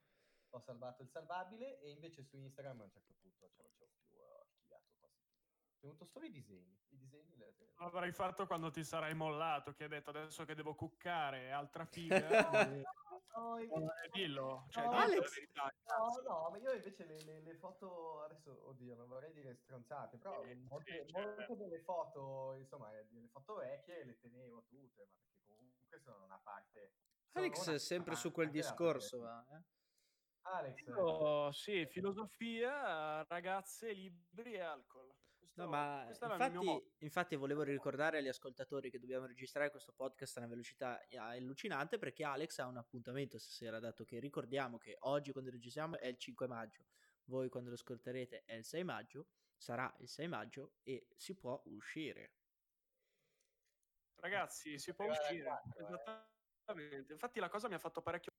ho 0.50 0.58
salvato 0.60 1.02
il 1.02 1.08
salvabile 1.08 1.80
e 1.80 1.90
invece 1.90 2.22
su 2.22 2.36
Instagram 2.38 2.80
a 2.80 2.84
un 2.84 2.90
certo 2.90 3.14
punto 3.20 3.50
ce 3.50 3.62
l'avevo 3.62 3.88
più 4.06 4.16
ho 4.16 4.40
archiviato 4.40 4.92
quasi 4.98 5.18
tutto 5.26 5.50
ho 5.72 5.78
tenuto 5.80 6.04
solo 6.04 6.26
i 6.26 6.30
disegni 6.30 6.78
i 6.90 6.96
disegni 6.96 7.36
le. 7.36 7.54
L'avrai 7.78 8.12
fatto 8.12 8.46
quando 8.46 8.70
ti 8.70 8.84
sarai 8.84 9.14
mollato, 9.14 9.72
che 9.72 9.84
hai 9.84 9.88
detto 9.88 10.10
adesso 10.10 10.44
che 10.44 10.54
devo 10.54 10.74
cuccare, 10.74 11.50
altra 11.50 11.84
figa. 11.84 12.14
eh, 12.78 12.82
no, 13.34 13.58
invece- 13.58 14.04
eh, 14.04 14.08
dillo, 14.12 14.66
cioè, 14.68 14.84
No, 14.84 14.90
Alex- 14.92 15.34
verità, 15.34 15.72
No, 15.84 16.20
no, 16.22 16.50
ma 16.50 16.58
io 16.58 16.72
invece 16.72 17.04
le, 17.06 17.20
le- 17.22 17.40
le 17.40 17.54
foto, 17.56 18.20
adesso, 18.22 18.68
oddio, 18.68 18.94
non 18.94 19.08
vorrei 19.08 19.32
dire 19.32 19.56
stronzate, 19.56 20.18
però 20.18 20.44
Sì, 20.44 20.54
molte, 20.68 21.04
sì, 21.04 21.10
cioè- 21.10 21.24
molte 21.24 21.56
delle 21.56 21.80
foto, 21.80 22.54
insomma, 22.54 22.96
eh, 22.96 23.06
delle 23.08 23.28
foto 23.28 23.56
vecchie 23.56 24.04
le 24.04 24.18
tenevo 24.20 24.64
tutte, 24.68 25.08
ma 25.08 25.16
perché 25.18 25.41
comunque 25.92 26.00
sono 26.00 26.24
una 26.24 26.38
parte... 26.38 26.92
sono 27.30 27.44
Alex 27.44 27.66
una 27.66 27.74
è 27.74 27.78
sempre 27.78 28.14
su 28.14 28.30
quel 28.32 28.50
discorso, 28.50 29.18
va, 29.20 29.46
eh. 29.50 29.62
Alex, 30.44 30.86
Io, 30.86 31.52
sì, 31.52 31.86
filosofia, 31.86 33.22
ragazze, 33.24 33.92
libri 33.92 34.54
e 34.54 34.60
alcol. 34.60 35.14
Questo, 35.36 35.62
No, 35.62 35.68
ma 35.68 36.04
infatti, 36.08 36.84
infatti 36.98 37.36
volevo 37.36 37.62
ricordare 37.62 38.18
agli 38.18 38.28
ascoltatori 38.28 38.90
che 38.90 38.98
dobbiamo 38.98 39.26
registrare 39.26 39.70
questo 39.70 39.92
podcast 39.92 40.36
a 40.36 40.40
una 40.40 40.48
velocità 40.48 41.00
eh, 41.06 41.16
allucinante 41.16 41.98
perché 41.98 42.24
Alex 42.24 42.58
ha 42.58 42.66
un 42.66 42.76
appuntamento 42.76 43.38
stasera, 43.38 43.78
dato 43.78 44.04
che 44.04 44.18
ricordiamo 44.18 44.78
che 44.78 44.96
oggi 45.00 45.30
quando 45.30 45.50
registriamo 45.50 45.98
è 45.98 46.06
il 46.06 46.16
5 46.16 46.46
maggio, 46.46 46.86
voi 47.24 47.48
quando 47.48 47.70
lo 47.70 47.76
ascolterete 47.76 48.42
è 48.44 48.54
il 48.54 48.64
6 48.64 48.84
maggio, 48.84 49.26
sarà 49.56 49.92
il 49.98 50.08
6 50.08 50.26
maggio 50.28 50.72
e 50.82 51.06
si 51.16 51.34
può 51.36 51.60
uscire. 51.66 52.32
Ragazzi, 54.22 54.78
si 54.78 54.94
può 54.94 55.06
uscire. 55.06 55.62
eh. 55.76 55.82
Esattamente. 55.82 57.12
Infatti 57.12 57.40
la 57.40 57.48
cosa 57.48 57.66
mi 57.68 57.74
ha 57.74 57.78
fatto 57.78 58.02
parecchio... 58.02 58.32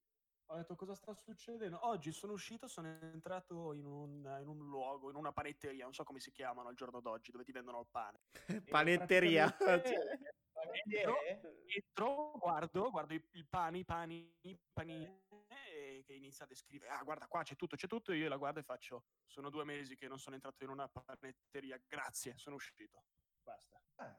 Ho 0.47 0.55
detto 0.55 0.75
cosa 0.75 0.93
sta 0.93 1.13
succedendo? 1.13 1.85
Oggi 1.87 2.11
sono 2.11 2.33
uscito, 2.33 2.67
sono 2.67 2.87
entrato 3.01 3.73
in 3.73 3.85
un, 3.85 4.37
in 4.41 4.47
un 4.47 4.57
luogo, 4.67 5.09
in 5.09 5.15
una 5.15 5.31
panetteria, 5.31 5.83
non 5.83 5.93
so 5.93 6.03
come 6.03 6.19
si 6.19 6.31
chiamano 6.31 6.69
al 6.69 6.75
giorno 6.75 6.99
d'oggi, 7.01 7.31
dove 7.31 7.43
ti 7.43 7.51
vendono 7.51 7.79
il 7.79 7.87
pane. 7.89 8.19
Panetteria. 8.69 9.49
praticamente 9.51 10.35
Entro, 10.85 11.13
Panettiere? 11.15 11.63
entro, 11.65 12.31
guardo, 12.37 12.89
guardo 12.89 13.13
i, 13.13 13.27
i 13.31 13.43
pani, 13.43 13.79
i 13.79 13.85
pani, 13.85 14.33
i 14.41 14.57
pani, 14.71 15.21
e 15.47 16.03
che 16.05 16.13
inizia 16.13 16.45
a 16.45 16.47
descrivere, 16.47 16.91
ah 16.91 17.03
guarda 17.03 17.27
qua 17.27 17.43
c'è 17.43 17.55
tutto, 17.55 17.75
c'è 17.75 17.87
tutto, 17.87 18.13
io 18.13 18.29
la 18.29 18.37
guardo 18.37 18.59
e 18.59 18.63
faccio, 18.63 19.03
sono 19.25 19.49
due 19.49 19.65
mesi 19.65 19.95
che 19.97 20.07
non 20.07 20.19
sono 20.19 20.35
entrato 20.35 20.63
in 20.63 20.69
una 20.69 20.87
panetteria, 20.87 21.81
grazie, 21.85 22.37
sono 22.37 22.55
uscito. 22.55 23.03
Basta. 23.41 23.81
Ah, 23.95 24.17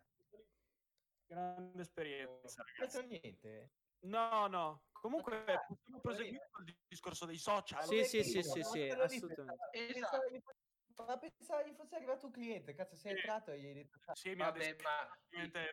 Grande 1.34 1.70
non 1.72 1.80
esperienza, 1.80 2.62
ragazzi. 2.62 2.98
detto 2.98 3.08
niente. 3.08 3.70
No, 4.04 4.46
no, 4.46 4.82
comunque 4.92 5.44
Ah, 5.46 5.64
possiamo 5.66 6.00
proseguire 6.00 6.48
col 6.50 6.64
discorso 6.86 7.24
dei 7.26 7.38
social. 7.38 7.82
Sì, 7.84 8.04
sì, 8.04 8.22
sì, 8.22 8.42
sì, 8.42 8.60
non 8.60 8.62
sì, 8.66 8.90
assolutamente. 8.90 9.68
Esatto. 9.72 10.30
pensavo- 10.30 11.06
ma 11.06 11.18
pensavi 11.18 11.74
fosse 11.74 11.96
arrivato 11.96 12.26
un 12.26 12.32
cliente, 12.32 12.74
cazzo 12.74 12.94
sei 12.94 13.12
Sì. 13.12 13.16
entrato 13.16 13.50
e 13.50 13.60
gli 13.60 13.66
hai 13.66 13.74
detto. 13.74 13.98
Sì, 14.12 14.34
mi 14.34 14.42
ha 14.42 14.50
Vabbè, 14.52 14.76
ma 14.82 15.08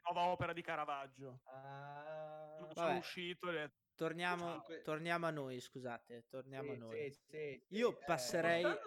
nuova 0.10 0.32
opera 0.32 0.54
di 0.54 0.62
Caravaggio. 0.62 1.42
Ah, 1.44 2.56
Non 2.58 2.68
Vabbè. 2.70 2.74
sono 2.74 2.98
uscito 2.98 3.50
e 3.50 3.54
detto, 3.54 3.76
Torniamo, 3.96 4.64
torniamo 4.84 5.28
a 5.28 5.30
noi, 5.30 5.60
scusate, 5.60 6.26
torniamo 6.28 6.72
a 6.72 6.74
sì, 6.74 6.80
noi. 6.80 7.12
sì, 7.12 7.20
sì, 7.30 7.66
Io 7.76 8.00
eh, 8.00 8.04
passerei- 8.06 8.80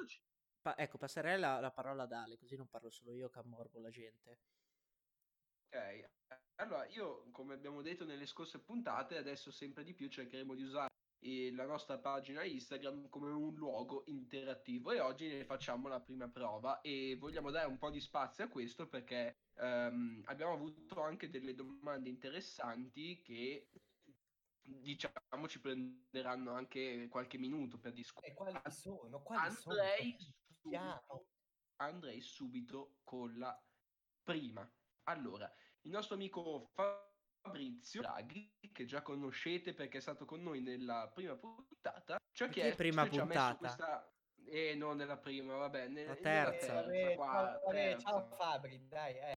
Pa- 0.61 0.77
ecco, 0.79 0.97
passerei 0.97 1.39
la, 1.39 1.61
la 1.61 1.71
parola 1.71 2.05
ad 2.05 2.13
Ale, 2.13 2.39
così 2.39 2.57
non 2.57 2.67
parlo 2.67 2.89
solo 2.89 3.13
io 3.13 3.29
che 3.29 3.39
ammorbo 3.39 3.79
la 3.81 3.91
gente. 3.91 4.39
Ok, 5.67 6.09
allora 6.57 6.87
io 6.87 7.31
come 7.31 7.55
abbiamo 7.55 7.83
detto 7.83 8.05
nelle 8.05 8.27
scorse 8.27 8.61
puntate, 8.61 9.17
adesso 9.17 9.51
sempre 9.51 9.85
di 9.85 9.95
più 9.95 10.09
cercheremo 10.09 10.55
di 10.55 10.63
usare 10.63 10.93
eh, 11.21 11.53
la 11.53 11.65
nostra 11.65 11.99
pagina 11.99 12.45
Instagram 12.45 13.09
come 13.09 13.31
un 13.31 13.55
luogo 13.55 14.05
interattivo 14.07 14.93
e 14.93 15.01
oggi 15.01 15.27
ne 15.27 15.45
facciamo 15.45 15.89
la 15.89 16.01
prima 16.01 16.29
prova 16.29 16.81
e 16.81 17.17
vogliamo 17.19 17.51
dare 17.51 17.67
un 17.67 17.79
po' 17.79 17.91
di 17.91 18.01
spazio 18.01 18.45
a 18.45 18.49
questo 18.49 18.87
perché 18.89 19.39
ehm, 19.55 20.23
abbiamo 20.27 20.53
avuto 20.53 21.01
anche 21.03 21.31
delle 21.31 21.55
domande 21.55 22.09
interessanti 22.09 23.23
che 23.23 23.71
diciamo 24.61 25.49
ci 25.49 25.61
prenderanno 25.61 26.53
anche 26.53 27.09
qualche 27.09 27.39
minuto 27.39 27.79
per 27.79 27.93
discutere. 27.93 28.33
E 28.33 28.35
quali 28.35 28.61
sono? 28.71 29.23
Quali 29.23 29.55
sono? 29.55 29.81
Andrei 29.81 30.17
Chiamo. 30.63 31.01
subito, 31.07 31.27
andrei 31.77 32.21
subito 32.21 32.97
con 33.03 33.39
la 33.39 33.63
prima. 34.23 34.71
Allora, 35.05 35.53
il 35.85 35.91
nostro 35.91 36.15
amico 36.15 36.71
Fabrizio 36.73 38.01
Draghi, 38.01 38.53
che 38.73 38.85
già 38.85 39.03
conoscete 39.03 39.75
perché 39.75 39.99
è 39.99 40.01
stato 40.01 40.25
con 40.25 40.43
noi 40.43 40.61
nella 40.61 41.11
prima 41.15 41.37
puntata, 41.37 42.17
ci 42.33 42.43
ha 42.43 42.47
Di 42.47 42.53
che 42.55 42.61
chiesto 42.61 42.77
prima 42.77 43.05
e 43.05 43.11
ci 43.11 43.19
ha 43.21 43.25
messo 43.25 43.41
puntata? 43.41 43.57
questa... 43.59 44.09
Eh, 44.47 44.75
non 44.75 44.97
nella 44.97 45.17
prima, 45.17 45.57
vabbè, 45.57 45.89
ne- 45.89 46.05
La 46.05 46.13
nella 46.15 46.51
terza. 46.51 46.83
Qua- 47.15 47.61
vabbè, 47.65 47.71
terza. 47.73 48.09
ciao 48.11 48.23
Fabri, 48.27 48.87
dai, 48.89 49.15
eh. 49.17 49.33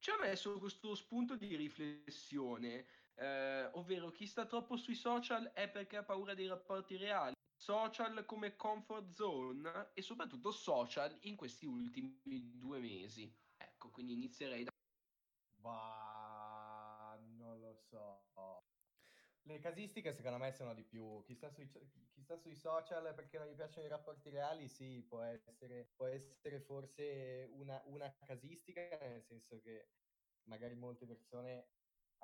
Ci 0.00 0.10
ha 0.10 0.18
messo 0.20 0.58
questo 0.58 0.94
spunto 0.94 1.36
di 1.36 1.56
riflessione, 1.56 2.86
eh, 3.14 3.64
ovvero 3.72 4.10
chi 4.12 4.26
sta 4.26 4.46
troppo 4.46 4.76
sui 4.76 4.94
social 4.94 5.50
è 5.52 5.68
perché 5.68 5.96
ha 5.96 6.04
paura 6.04 6.34
dei 6.34 6.46
rapporti 6.46 6.96
reali, 6.96 7.34
social 7.56 8.24
come 8.24 8.54
comfort 8.54 9.10
zone 9.12 9.90
e 9.94 10.02
soprattutto 10.02 10.52
social 10.52 11.16
in 11.22 11.34
questi 11.34 11.66
ultimi 11.66 12.20
due 12.56 12.78
mesi. 12.78 13.32
Ecco, 13.56 13.90
quindi 13.90 14.12
inizierei 14.12 14.62
da... 14.62 14.70
Ma 15.60 17.16
non 17.20 17.60
lo 17.60 17.74
so. 17.74 18.24
Le 19.42 19.58
casistiche 19.60 20.12
secondo 20.12 20.36
me 20.38 20.52
sono 20.52 20.74
di 20.74 20.84
più. 20.84 21.22
Chi 21.24 21.34
sta, 21.34 21.48
sui, 21.48 21.66
chi 22.12 22.20
sta 22.20 22.36
sui 22.36 22.54
social 22.54 23.14
perché 23.14 23.38
non 23.38 23.46
gli 23.46 23.54
piacciono 23.54 23.86
i 23.86 23.88
rapporti 23.88 24.28
reali, 24.28 24.68
sì, 24.68 25.02
può 25.02 25.22
essere, 25.22 25.90
può 25.96 26.06
essere 26.06 26.60
forse 26.60 27.48
una, 27.52 27.80
una 27.86 28.14
casistica, 28.26 28.98
nel 29.00 29.22
senso 29.22 29.58
che 29.60 29.88
magari 30.48 30.74
molte 30.74 31.06
persone 31.06 31.70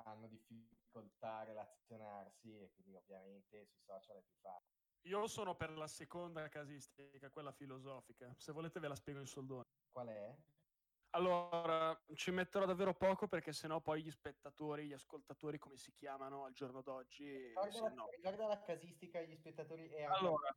hanno 0.03 0.27
difficoltà 0.27 1.37
a 1.37 1.43
relazionarsi 1.45 2.59
e 2.59 2.71
quindi 2.73 2.95
ovviamente 2.95 3.65
sui 3.65 3.81
social 3.81 4.17
è 4.17 4.23
più 4.23 4.35
facile. 4.39 4.83
Io 5.05 5.27
sono 5.27 5.55
per 5.55 5.71
la 5.71 5.87
seconda 5.87 6.47
casistica, 6.49 7.29
quella 7.29 7.51
filosofica. 7.51 8.33
Se 8.37 8.51
volete 8.51 8.79
ve 8.79 8.87
la 8.87 8.95
spiego 8.95 9.19
in 9.19 9.27
soldoni. 9.27 9.63
Qual 9.91 10.07
è? 10.07 10.35
Allora, 11.15 11.97
ci 12.13 12.31
metterò 12.31 12.65
davvero 12.65 12.93
poco 12.93 13.27
perché 13.27 13.53
sennò 13.53 13.79
poi 13.79 14.03
gli 14.03 14.11
spettatori, 14.11 14.87
gli 14.87 14.93
ascoltatori, 14.93 15.57
come 15.57 15.77
si 15.77 15.93
chiamano 15.93 16.43
al 16.43 16.51
giorno 16.51 16.81
d'oggi, 16.81 17.53
la, 17.53 17.89
no. 17.93 18.09
ricorda 18.13 18.47
la 18.47 18.61
casistica 18.61 19.19
agli 19.19 19.33
spettatori 19.33 19.87
e 19.87 20.03
Allora, 20.03 20.53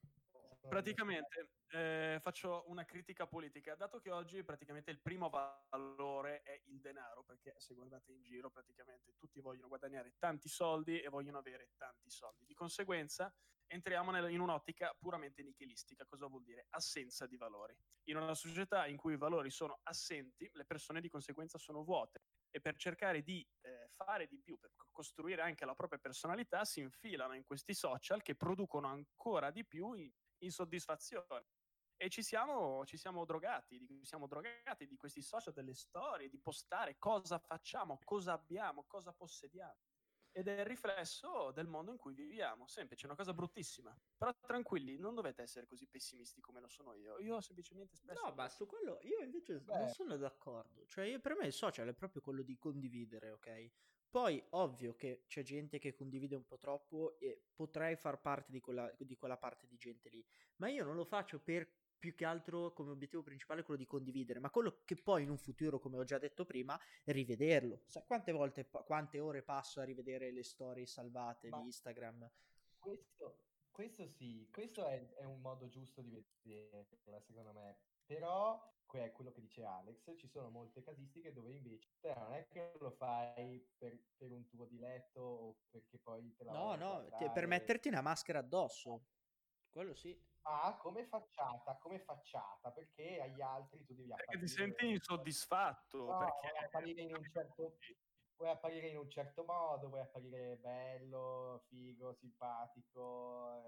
praticamente 0.69 1.50
eh, 1.69 2.19
faccio 2.21 2.65
una 2.67 2.85
critica 2.85 3.29
politica, 3.29 3.77
dato 3.77 4.00
che 4.00 4.11
oggi 4.11 4.43
praticamente 4.43 4.91
il 4.91 4.99
primo 4.99 5.29
valore 5.29 6.43
è 6.43 6.61
il 6.65 6.81
denaro, 6.81 7.23
perché 7.23 7.55
se 7.59 7.75
guardate 7.75 8.11
in 8.11 8.25
giro 8.25 8.50
praticamente 8.50 9.15
tutti 9.17 9.41
vogliono 9.41 9.69
guadagnare 9.69 10.15
tanti 10.19 10.49
soldi 10.49 11.00
e 11.00 11.09
vogliono 11.09 11.38
avere 11.38 11.71
tanti 11.77 12.11
soldi. 12.11 12.45
Di 12.45 12.55
conseguenza 12.55 13.33
entriamo 13.69 14.11
nel- 14.11 14.31
in 14.31 14.41
un'ottica 14.41 14.95
puramente 14.99 15.43
nichilistica. 15.43 16.05
Cosa 16.07 16.27
vuol 16.27 16.43
dire? 16.43 16.67
Assenza 16.71 17.27
di 17.27 17.37
valori. 17.37 17.77
In 18.09 18.17
una 18.17 18.35
società 18.35 18.87
in 18.87 18.97
cui 18.97 19.15
i 19.15 19.17
valori 19.17 19.51
sono 19.51 19.81
assenti, 19.85 20.51
le 20.53 20.65
persone 20.65 21.01
di 21.01 21.09
conseguenza 21.09 21.59
sono 21.59 21.85
vuote 21.85 22.23
e 22.51 22.61
per 22.61 22.77
cercare 22.77 23.23
di 23.23 23.47
eh, 23.61 23.89
fare 23.95 24.27
di 24.27 24.39
più, 24.41 24.59
per 24.59 24.73
co- 24.75 24.89
costruire 24.91 25.43
anche 25.43 25.65
la 25.65 25.75
propria 25.75 25.99
personalità, 25.99 26.65
si 26.65 26.81
infilano 26.81 27.35
in 27.35 27.45
questi 27.45 27.75
social 27.75 28.23
che 28.23 28.35
producono 28.35 28.89
ancora 28.89 29.51
di 29.51 29.65
più 29.67 29.93
in- 29.93 30.11
insoddisfazione. 30.39 31.47
E 32.01 32.09
ci 32.11 32.23
siamo, 32.23 32.85
ci 32.87 32.97
siamo 32.97 33.25
drogati, 33.25 33.85
di, 33.85 34.05
siamo 34.05 34.29
drogati 34.29 34.87
di 34.87 34.97
questi 34.97 35.21
social, 35.21 35.53
delle 35.53 35.75
storie, 35.75 36.29
di 36.29 36.39
postare 36.39 36.97
cosa 36.97 37.39
facciamo, 37.39 37.99
cosa 38.05 38.33
abbiamo, 38.35 38.85
cosa 38.87 39.13
possediamo. 39.13 39.88
Ed 40.38 40.47
è 40.47 40.61
il 40.61 40.66
riflesso 40.66 41.50
del 41.50 41.66
mondo 41.66 41.90
in 41.90 41.97
cui 41.97 42.14
viviamo. 42.14 42.68
Semplice, 42.68 43.02
è 43.02 43.07
una 43.07 43.16
cosa 43.16 43.35
bruttissima. 43.35 43.92
Però 44.16 44.33
tranquilli, 44.38 44.97
non 44.97 45.16
dovete 45.16 45.42
essere 45.42 45.66
così 45.66 45.88
pessimisti 45.88 46.40
come 46.40 46.61
lo 46.61 46.68
sono 46.68 46.95
io. 46.95 47.18
Io 47.18 47.40
semplicemente 47.40 47.97
spesso... 47.97 48.25
No, 48.25 48.33
ma 48.35 48.49
su 48.49 48.64
quello 48.64 49.00
io 49.02 49.18
invece 49.18 49.59
Beh. 49.59 49.76
non 49.76 49.88
sono 49.88 50.16
d'accordo. 50.16 50.87
Cioè, 50.87 51.07
io- 51.07 51.18
per 51.18 51.35
me 51.35 51.47
il 51.47 51.52
social 51.52 51.88
è 51.88 51.92
proprio 51.92 52.23
quello 52.23 52.42
di 52.42 52.57
condividere, 52.57 53.30
ok? 53.30 53.71
Poi, 54.09 54.40
ovvio 54.50 54.95
che 54.95 55.25
c'è 55.26 55.42
gente 55.42 55.80
che 55.80 55.92
condivide 55.92 56.37
un 56.37 56.45
po' 56.45 56.57
troppo 56.57 57.18
e 57.18 57.49
potrei 57.52 57.97
far 57.97 58.21
parte 58.21 58.52
di 58.52 58.61
quella, 58.61 58.95
di 58.97 59.16
quella 59.16 59.37
parte 59.37 59.66
di 59.66 59.76
gente 59.76 60.09
lì. 60.09 60.25
Ma 60.59 60.68
io 60.68 60.85
non 60.85 60.95
lo 60.95 61.04
faccio 61.04 61.40
per 61.40 61.68
più 61.99 62.14
che 62.14 62.25
altro 62.25 62.73
come 62.73 62.90
obiettivo 62.90 63.23
principale 63.23 63.62
quello 63.62 63.81
di 63.81 63.87
condividere, 63.87 64.38
ma 64.38 64.50
quello 64.50 64.83
che 64.85 64.97
poi 64.97 65.25
in 65.25 65.31
un 65.31 65.38
futuro, 65.38 65.78
come 65.78 65.99
ho 65.99 66.05
già 66.05 66.19
detto 66.19 66.45
prima, 66.45 66.78
rivederlo. 67.05 67.81
Sai 67.87 68.05
quante 68.07 68.33
volte, 68.33 68.69
quante 68.87 69.19
ore 69.19 69.43
passo 69.43 69.81
a 69.81 69.85
rivedere 69.85 70.31
le 70.31 70.43
storie 70.43 70.87
salvate 70.87 71.49
Ma- 71.49 71.59
di 71.59 71.64
Instagram? 71.67 72.31
Questo, 72.78 73.45
questo 73.71 74.07
sì, 74.07 74.49
questo 74.50 74.87
è, 74.87 75.14
è 75.14 75.25
un 75.25 75.40
modo 75.40 75.69
giusto 75.69 76.00
di 76.00 76.25
vederla, 76.43 77.21
secondo 77.21 77.52
me. 77.52 77.78
Però, 78.07 78.59
que- 78.87 79.05
è 79.05 79.12
quello 79.12 79.33
che 79.33 79.40
dice 79.40 79.64
Alex, 79.64 80.14
ci 80.17 80.28
sono 80.28 80.49
molte 80.49 80.83
casistiche 80.83 81.33
dove 81.33 81.52
invece 81.52 81.88
non 82.02 82.33
è 82.33 82.47
che 82.49 82.73
lo 82.81 82.90
fai 82.90 83.69
per, 83.76 83.99
per 84.17 84.33
un 84.33 84.47
tuo 84.47 84.64
diletto 84.64 85.21
o 85.21 85.57
perché 85.71 85.99
poi 85.99 86.35
te 86.35 86.45
la 86.45 86.52
No, 86.52 86.75
no, 86.75 87.07
te- 87.19 87.31
per 87.31 87.47
metterti 87.47 87.88
una 87.88 88.00
maschera 88.00 88.38
addosso. 88.38 89.02
Quello 89.78 89.94
sì. 89.94 90.20
Ah, 90.42 90.76
come 90.76 91.06
facciata, 91.06 91.76
come 91.76 92.00
facciata, 92.00 92.73
perché 92.73 93.20
agli 93.20 93.40
altri 93.40 93.85
tu 93.85 93.94
devi 93.94 94.08
Perché 94.08 94.23
apparire... 94.25 94.44
ti 94.44 94.52
senti 94.52 94.88
insoddisfatto. 94.88 95.99
No, 96.04 96.18
perché... 96.18 96.49
vuoi 96.50 96.64
apparire 96.64 97.02
in 97.02 97.14
un 97.14 97.23
certo 97.23 97.76
vuoi 98.35 98.50
apparire 98.50 98.88
in 98.88 98.99
un 98.99 99.08
certo 99.08 99.44
modo, 99.44 99.88
vuoi 99.88 100.00
apparire 100.00 100.56
bello, 100.56 101.62
figo, 101.68 102.12
simpatico. 102.12 103.62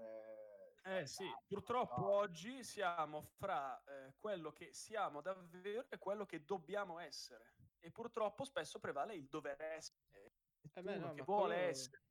Eh, 0.83 0.99
Eh 0.99 1.05
sì, 1.05 1.23
purtroppo 1.47 2.01
no? 2.01 2.09
oggi 2.09 2.61
siamo 2.65 3.21
fra 3.21 3.81
eh, 3.85 4.13
quello 4.19 4.51
che 4.51 4.73
siamo 4.73 5.21
davvero 5.21 5.85
e 5.89 5.97
quello 5.97 6.25
che 6.25 6.43
dobbiamo 6.43 6.99
essere. 6.99 7.53
E 7.79 7.89
purtroppo 7.89 8.43
spesso 8.43 8.79
prevale 8.79 9.15
il 9.15 9.29
dover 9.29 9.61
essere. 9.61 10.33
Eh 10.73 10.81
beh, 10.81 10.97
no, 10.97 11.13
che 11.13 11.23
vuole 11.23 11.53
quello- 11.55 11.69
essere, 11.69 12.03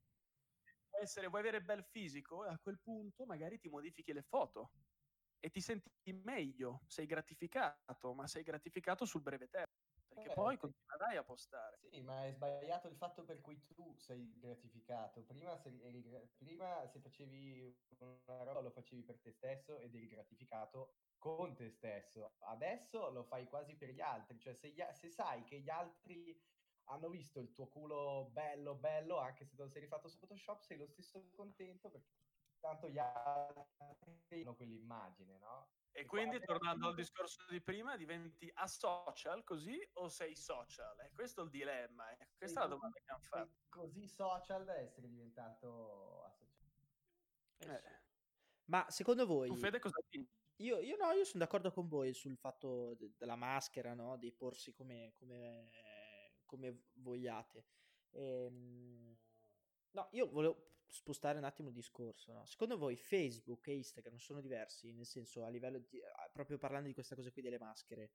essere, 1.00 1.28
vuoi 1.28 1.40
avere 1.40 1.62
bel 1.62 1.85
fisico, 1.85 2.42
a 2.42 2.59
quel 2.59 2.80
punto 2.80 3.26
magari 3.26 3.59
ti 3.59 3.69
modifichi 3.69 4.12
le 4.12 4.23
foto 4.23 4.73
e 5.38 5.50
ti 5.50 5.61
senti 5.61 5.90
meglio, 6.12 6.83
sei 6.87 7.07
gratificato, 7.07 8.14
ma 8.14 8.26
sei 8.26 8.42
gratificato 8.42 9.04
sul 9.07 9.23
breve 9.23 9.49
termine, 9.49 9.78
perché 10.07 10.28
Eh, 10.28 10.33
poi 10.33 10.57
continuerai 10.59 11.16
a 11.16 11.25
postare. 11.25 11.78
Sì, 11.92 12.02
ma 12.02 12.26
è 12.26 12.30
sbagliato 12.33 12.88
il 12.88 12.97
fatto 12.97 13.25
per 13.25 13.40
cui 13.40 13.64
tu 13.64 13.97
sei 13.97 14.38
gratificato. 14.38 15.25
Prima 15.25 15.57
se, 15.57 15.71
prima 16.37 16.87
se 16.87 17.00
facevi 17.00 17.80
una 17.99 18.42
roba 18.45 18.61
lo 18.61 18.71
facevi 18.71 19.02
per 19.02 19.19
te 19.21 19.33
stesso 19.33 19.76
ed 19.78 19.95
eri 19.95 20.07
gratificato 20.07 20.92
con 21.19 21.57
te 21.57 21.69
stesso. 21.71 22.37
Adesso 22.38 23.11
lo 23.11 23.25
fai 23.25 23.49
quasi 23.49 23.76
per 23.76 23.90
gli 23.90 24.00
altri. 24.00 24.38
Cioè, 24.38 24.54
se, 24.54 24.69
gli 24.71 24.80
se 24.92 25.09
sai 25.11 25.42
che 25.45 25.61
gli 25.61 25.71
altri 25.71 26.38
hanno 26.91 27.09
visto 27.09 27.41
il 27.41 27.53
tuo 27.53 27.69
culo 27.69 28.29
bello, 28.31 28.77
bello, 28.77 29.19
anche 29.19 29.45
se 29.45 29.57
te 29.57 29.63
lo 29.63 29.69
sei 29.69 29.83
rifatto 29.83 30.09
su 30.09 30.19
Photoshop, 30.19 30.61
sei 30.63 30.77
lo 30.77 30.87
stesso 30.87 31.29
contento 31.31 31.91
perché 31.91 32.09
tanto 32.59 32.89
gli 32.89 32.99
altri 32.99 34.43
hanno 34.43 34.55
quell'immagine, 34.55 35.39
no? 35.39 35.73
E 35.93 36.01
E 36.01 36.07
quindi, 36.07 36.41
tornando 36.43 36.89
al 36.89 36.95
discorso 36.95 37.45
di 37.49 37.63
prima, 37.63 37.97
diventi 37.97 38.51
asocial 38.53 39.43
così 39.45 39.79
o 39.95 40.09
sei 40.09 40.35
social? 40.37 41.01
E 41.01 41.11
questo 41.13 41.41
è 41.41 41.45
il 41.45 41.51
dilemma, 41.51 42.11
eh. 42.17 42.29
questa 42.37 42.61
è 42.61 42.63
la 42.65 42.69
Sei 42.69 42.77
domanda 42.77 42.99
che 43.01 43.11
hanno 43.11 43.21
sei 43.21 43.29
fatto. 43.29 43.59
così 43.69 44.07
social 44.07 44.65
da 44.65 44.77
essere 44.77 45.09
diventato 45.09 46.23
associato. 46.25 46.79
Eh 47.59 47.75
sì. 47.77 47.87
Eh, 47.87 48.05
Ma 48.67 48.91
secondo 48.91 49.27
voi, 49.27 49.49
tu 49.49 49.55
Fede 49.55 49.79
cosa 49.81 50.01
dici? 50.09 50.29
io, 50.63 50.79
io 50.81 50.97
no, 50.97 51.11
io 51.13 51.25
sono 51.25 51.43
d'accordo 51.45 51.73
con 51.73 51.89
voi 51.89 52.13
sul 52.15 52.37
fatto 52.37 52.95
de- 52.95 53.15
della 53.17 53.37
maschera, 53.37 53.95
no? 53.95 54.17
Di 54.19 54.33
porsi 54.35 54.73
come, 54.73 55.13
come, 55.15 55.75
come 56.50 56.87
vogliate. 56.95 57.64
Ehm, 58.11 59.16
no, 59.92 60.09
io 60.11 60.28
volevo, 60.28 60.71
spostare 60.88 61.38
un 61.38 61.45
attimo 61.45 61.69
il 61.69 61.75
discorso, 61.75 62.33
no? 62.33 62.45
Secondo 62.47 62.76
voi 62.76 62.97
Facebook 62.97 63.69
e 63.69 63.76
Instagram 63.76 64.16
sono 64.16 64.40
diversi? 64.40 64.92
Nel 64.92 65.07
senso, 65.07 65.45
a 65.45 65.49
livello 65.49 65.78
di, 65.78 66.00
proprio 66.33 66.59
parlando 66.59 66.88
di 66.88 66.95
questa 66.95 67.14
cosa 67.14 67.30
qui 67.30 67.42
delle 67.42 67.59
maschere. 67.59 68.11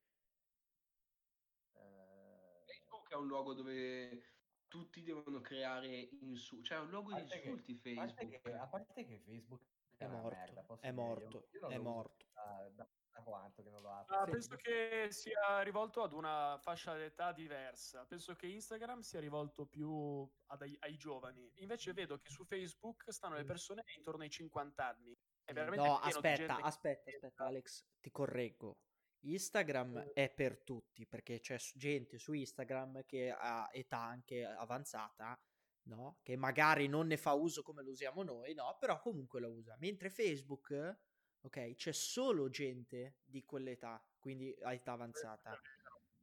Eh, 1.73 2.63
Facebook 2.65 3.09
è 3.09 3.15
un 3.15 3.27
luogo 3.27 3.53
dove 3.53 4.23
tutti 4.67 5.01
devono 5.03 5.39
creare 5.39 6.09
insulti, 6.19 6.65
cioè 6.65 6.79
è 6.79 6.81
un 6.81 6.89
luogo 6.89 7.13
di 7.13 7.21
insulti 7.21 7.73
che, 7.73 7.79
Facebook. 7.79 8.09
A 8.09 8.13
parte, 8.13 8.27
che, 8.27 8.53
a 8.53 8.67
parte 8.67 9.05
che 9.05 9.19
Facebook 9.19 9.74
è, 10.05 10.09
morto, 10.09 10.35
merda, 10.37 10.61
è 10.79 10.91
morto, 10.91 11.47
è 11.69 11.77
morto. 11.77 12.25
Da, 12.33 12.69
da, 12.73 12.87
da, 13.11 13.21
quanto 13.23 13.63
che 13.63 13.69
non 13.69 13.81
lo 13.81 13.91
apro. 13.91 14.15
Ah, 14.15 14.25
penso 14.25 14.55
che 14.55 15.07
sia 15.09 15.61
rivolto 15.61 16.03
ad 16.03 16.13
una 16.13 16.57
fascia 16.59 16.95
d'età 16.95 17.31
diversa. 17.31 18.05
Penso 18.05 18.35
che 18.35 18.47
Instagram 18.47 19.01
sia 19.01 19.19
rivolto 19.19 19.65
più 19.65 20.27
ai, 20.47 20.75
ai, 20.79 20.97
giovani. 20.97 21.51
Invece 21.55 21.93
vedo 21.93 22.19
che 22.19 22.29
su 22.29 22.43
Facebook 22.45 23.11
stanno 23.11 23.35
le 23.35 23.45
persone 23.45 23.83
intorno 23.95 24.23
ai 24.23 24.29
50 24.29 24.85
anni. 24.85 25.17
È 25.43 25.53
veramente 25.53 25.87
no, 25.87 25.97
aspetta, 25.99 26.57
aspetta, 26.61 27.09
aspetta, 27.11 27.45
Alex, 27.45 27.85
ti 27.99 28.11
correggo. 28.11 28.79
Instagram 29.25 30.11
è 30.13 30.29
per 30.29 30.59
tutti 30.59 31.05
perché 31.07 31.39
c'è 31.39 31.57
gente 31.73 32.19
su 32.19 32.33
Instagram 32.33 33.03
che 33.05 33.31
ha 33.31 33.67
età 33.71 33.99
anche 33.99 34.45
avanzata, 34.45 35.39
no? 35.85 36.19
Che 36.21 36.35
magari 36.35 36.87
non 36.87 37.07
ne 37.07 37.17
fa 37.17 37.33
uso 37.33 37.61
come 37.63 37.83
lo 37.83 37.91
usiamo 37.91 38.23
noi, 38.23 38.53
no? 38.53 38.77
Però 38.79 38.99
comunque 38.99 39.39
lo 39.39 39.51
usa. 39.51 39.75
Mentre 39.79 40.09
Facebook, 40.09 40.97
ok, 41.41 41.75
c'è 41.75 41.91
solo 41.91 42.49
gente 42.49 43.17
di 43.23 43.43
quell'età, 43.43 44.03
quindi 44.19 44.55
a 44.61 44.73
età 44.73 44.93
avanzata. 44.93 45.59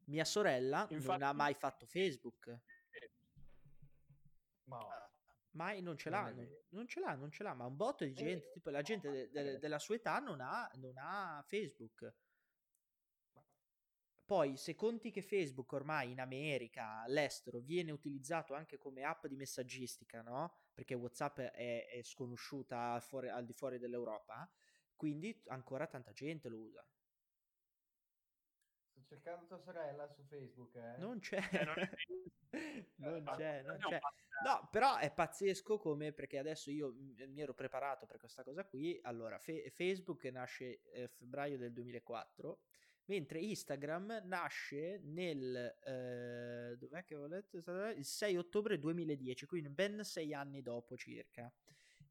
Mia 0.06 0.24
sorella 0.24 0.86
Infatti... 0.90 1.18
non 1.18 1.22
ha 1.22 1.32
mai 1.32 1.54
fatto 1.54 1.86
Facebook. 1.86 2.60
Ma 4.64 4.78
mai 5.52 5.82
non 5.82 5.96
ce 5.96 6.08
l'ha, 6.08 6.30
non, 6.30 6.48
non, 6.70 6.86
ce 6.88 7.00
l'ha, 7.00 7.14
non 7.14 7.30
ce 7.30 7.42
l'ha, 7.42 7.52
ma 7.54 7.66
un 7.66 7.76
botto 7.76 8.04
di 8.04 8.14
gente, 8.14 8.50
tipo 8.52 8.70
la 8.70 8.80
gente 8.80 9.10
de- 9.10 9.30
de- 9.30 9.58
della 9.58 9.78
sua 9.78 9.96
età 9.96 10.18
non 10.18 10.40
ha, 10.40 10.70
non 10.76 10.94
ha 10.96 11.42
Facebook. 11.46 12.12
Poi, 14.24 14.56
se 14.56 14.74
conti 14.74 15.10
che 15.10 15.20
Facebook 15.20 15.72
ormai 15.72 16.10
in 16.10 16.20
America, 16.20 17.02
all'estero, 17.02 17.58
viene 17.58 17.90
utilizzato 17.90 18.54
anche 18.54 18.78
come 18.78 19.02
app 19.02 19.26
di 19.26 19.36
messaggistica, 19.36 20.22
no? 20.22 20.54
Perché 20.72 20.94
WhatsApp 20.94 21.38
è, 21.40 21.88
è 21.88 22.02
sconosciuta 22.02 22.98
fuori, 23.00 23.28
al 23.28 23.44
di 23.44 23.52
fuori 23.52 23.78
dell'Europa, 23.78 24.48
quindi 24.96 25.38
ancora 25.48 25.86
tanta 25.86 26.12
gente 26.12 26.48
lo 26.48 26.58
usa. 26.58 26.86
Sto 28.88 29.02
cercando 29.04 29.46
tua 29.46 29.58
sorella 29.58 30.08
su 30.08 30.22
Facebook, 30.22 30.76
eh? 30.76 30.96
Non 30.98 31.18
c'è. 31.18 31.40
Eh, 31.50 31.64
non, 31.64 31.74
non 33.24 33.36
c'è, 33.36 33.62
non 33.62 33.78
c'è. 33.78 34.00
No, 34.44 34.68
però 34.70 34.96
è 34.96 35.12
pazzesco 35.12 35.78
come 35.78 36.12
perché 36.12 36.38
adesso 36.38 36.70
io 36.70 36.94
mi 36.94 37.40
ero 37.40 37.54
preparato 37.54 38.06
per 38.06 38.18
questa 38.18 38.42
cosa 38.42 38.64
qui. 38.64 38.98
Allora, 39.02 39.38
fe- 39.38 39.70
Facebook 39.70 40.24
nasce 40.24 40.82
eh, 40.90 41.08
febbraio 41.08 41.58
del 41.58 41.72
2004 41.72 42.60
mentre 43.06 43.40
Instagram 43.40 44.22
nasce 44.24 45.00
nel 45.04 45.76
eh, 45.84 46.76
dov'è 46.76 47.04
che 47.04 47.14
ho 47.14 47.26
letto? 47.26 47.56
il 47.56 48.04
6 48.04 48.36
ottobre 48.36 48.78
2010 48.78 49.46
quindi 49.46 49.68
ben 49.68 50.04
sei 50.04 50.32
anni 50.34 50.62
dopo 50.62 50.96
circa 50.96 51.52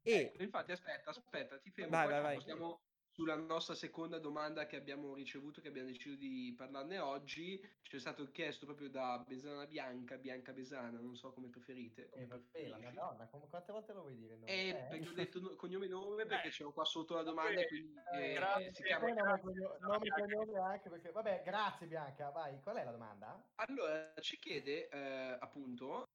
e 0.02 0.12
ecco, 0.12 0.42
infatti 0.42 0.72
aspetta 0.72 1.10
aspetta 1.10 1.58
ti 1.58 1.70
fermo 1.70 1.90
vai, 1.90 2.08
vai, 2.08 2.22
vai. 2.22 2.40
stiamo 2.40 2.82
sulla 3.12 3.36
nostra 3.36 3.74
seconda 3.74 4.18
domanda 4.18 4.66
che 4.66 4.76
abbiamo 4.76 5.14
ricevuto, 5.14 5.60
che 5.60 5.68
abbiamo 5.68 5.88
deciso 5.88 6.16
di 6.16 6.54
parlarne 6.56 6.98
oggi, 6.98 7.60
ci 7.82 7.96
è 7.96 7.98
stato 7.98 8.30
chiesto 8.30 8.64
proprio 8.64 8.88
da 8.88 9.22
Besana 9.26 9.66
Bianca, 9.66 10.16
Bianca 10.16 10.52
Besana, 10.52 10.98
non 10.98 11.14
so 11.14 11.32
come 11.32 11.48
preferite. 11.48 12.08
Come 12.08 12.22
eh, 12.22 12.26
vabbè, 12.26 12.68
la 12.68 12.78
madonna, 12.78 13.28
come, 13.28 13.48
quante 13.48 13.72
volte 13.72 13.92
lo 13.92 14.00
vuoi 14.00 14.16
dire? 14.16 14.36
Nome? 14.36 14.50
Eh, 14.50 14.68
eh, 14.68 14.74
perché 14.88 15.08
ho 15.08 15.12
detto 15.12 15.40
no, 15.40 15.54
cognome 15.56 15.84
e 15.84 15.88
nome, 15.88 16.24
perché 16.24 16.48
eh. 16.48 16.50
c'è 16.50 16.64
qua 16.72 16.84
sotto 16.84 17.14
la 17.14 17.22
domanda, 17.22 17.60
eh, 17.60 17.66
quindi 17.66 17.94
eh, 18.14 18.32
grazie, 18.32 18.72
si 18.72 18.82
chiama... 18.82 19.08
Nome, 19.12 19.78
nome 19.80 20.08
cognome 20.08 20.58
anche 20.58 20.88
perché... 20.88 21.10
Vabbè, 21.10 21.42
grazie 21.44 21.86
Bianca, 21.86 22.30
vai, 22.30 22.58
qual 22.62 22.76
è 22.76 22.84
la 22.84 22.92
domanda? 22.92 23.46
Allora, 23.56 24.14
ci 24.20 24.38
chiede, 24.38 24.88
eh, 24.88 25.36
appunto, 25.38 26.08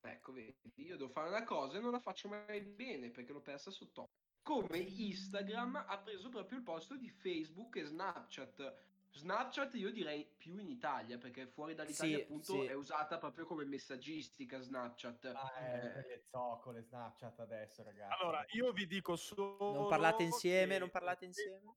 ecco, 0.00 0.32
vedi, 0.32 0.56
io 0.76 0.96
devo 0.96 1.10
fare 1.10 1.28
una 1.28 1.44
cosa 1.44 1.78
e 1.78 1.80
non 1.80 1.92
la 1.92 2.00
faccio 2.00 2.26
mai 2.26 2.60
bene, 2.60 3.10
perché 3.10 3.32
l'ho 3.32 3.40
persa 3.40 3.70
sotto 3.70 4.08
come 4.42 4.78
Instagram 4.78 5.84
ha 5.86 5.98
preso 5.98 6.28
proprio 6.28 6.58
il 6.58 6.64
posto 6.64 6.96
di 6.96 7.08
Facebook 7.08 7.76
e 7.76 7.84
Snapchat. 7.84 8.88
Snapchat 9.12 9.74
io 9.74 9.90
direi 9.90 10.24
più 10.24 10.56
in 10.58 10.68
Italia 10.68 11.18
perché 11.18 11.46
fuori 11.46 11.74
dall'Italia 11.74 12.18
sì, 12.18 12.22
appunto 12.22 12.52
sì. 12.52 12.64
è 12.64 12.74
usata 12.74 13.18
proprio 13.18 13.44
come 13.44 13.64
messaggistica 13.64 14.60
Snapchat. 14.60 15.24
Ah, 15.34 15.60
eh, 15.60 15.98
eh. 15.98 16.24
zoccole 16.30 16.82
Snapchat 16.82 17.40
adesso 17.40 17.82
ragazzi. 17.82 18.22
Allora 18.22 18.44
io 18.52 18.72
vi 18.72 18.86
dico 18.86 19.16
solo... 19.16 19.72
Non 19.72 19.88
parlate 19.88 20.22
insieme, 20.22 20.78
non 20.78 20.90
parlate 20.90 21.24
insieme. 21.24 21.76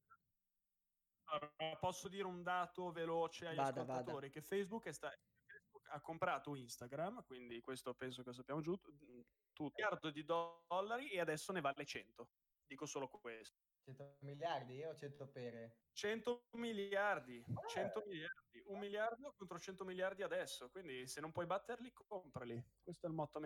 Allora, 1.25 1.77
posso 1.79 2.07
dire 2.07 2.25
un 2.25 2.43
dato 2.43 2.91
veloce 2.91 3.47
agli 3.47 3.55
vada, 3.55 3.81
ascoltatori 3.81 4.27
vada. 4.27 4.39
che 4.39 4.41
Facebook, 4.41 4.93
sta... 4.93 5.11
Facebook, 5.45 5.89
ha 5.89 6.01
comprato 6.01 6.55
Instagram, 6.55 7.23
quindi 7.23 7.59
questo 7.61 7.95
penso 7.95 8.21
che 8.21 8.29
lo 8.29 8.35
sappiamo 8.35 8.61
giù, 8.61 8.75
tutto, 8.79 9.63
un 9.63 9.71
miliardo 9.75 10.11
di 10.11 10.23
dollari 10.23 11.09
e 11.09 11.19
adesso 11.19 11.51
ne 11.51 11.61
vale 11.61 11.83
100. 11.83 12.29
Dico 12.73 12.87
solo 12.87 13.07
questo. 13.07 13.61
100 13.85 14.17
miliardi 14.21 14.83
o 14.83 14.95
100 14.95 15.27
pere? 15.27 15.77
100 15.91 16.47
miliardi, 16.53 17.45
100 17.67 18.03
eh. 18.03 18.07
miliardi, 18.07 18.63
un 18.65 18.79
miliardo 18.79 19.31
contro 19.37 19.59
100 19.59 19.85
miliardi 19.85 20.23
adesso, 20.23 20.71
quindi 20.71 21.05
se 21.05 21.21
non 21.21 21.31
puoi 21.31 21.45
batterli, 21.45 21.91
comprali. 21.93 22.59
Questo 22.81 23.05
è 23.05 23.09
il 23.09 23.15
motto. 23.15 23.39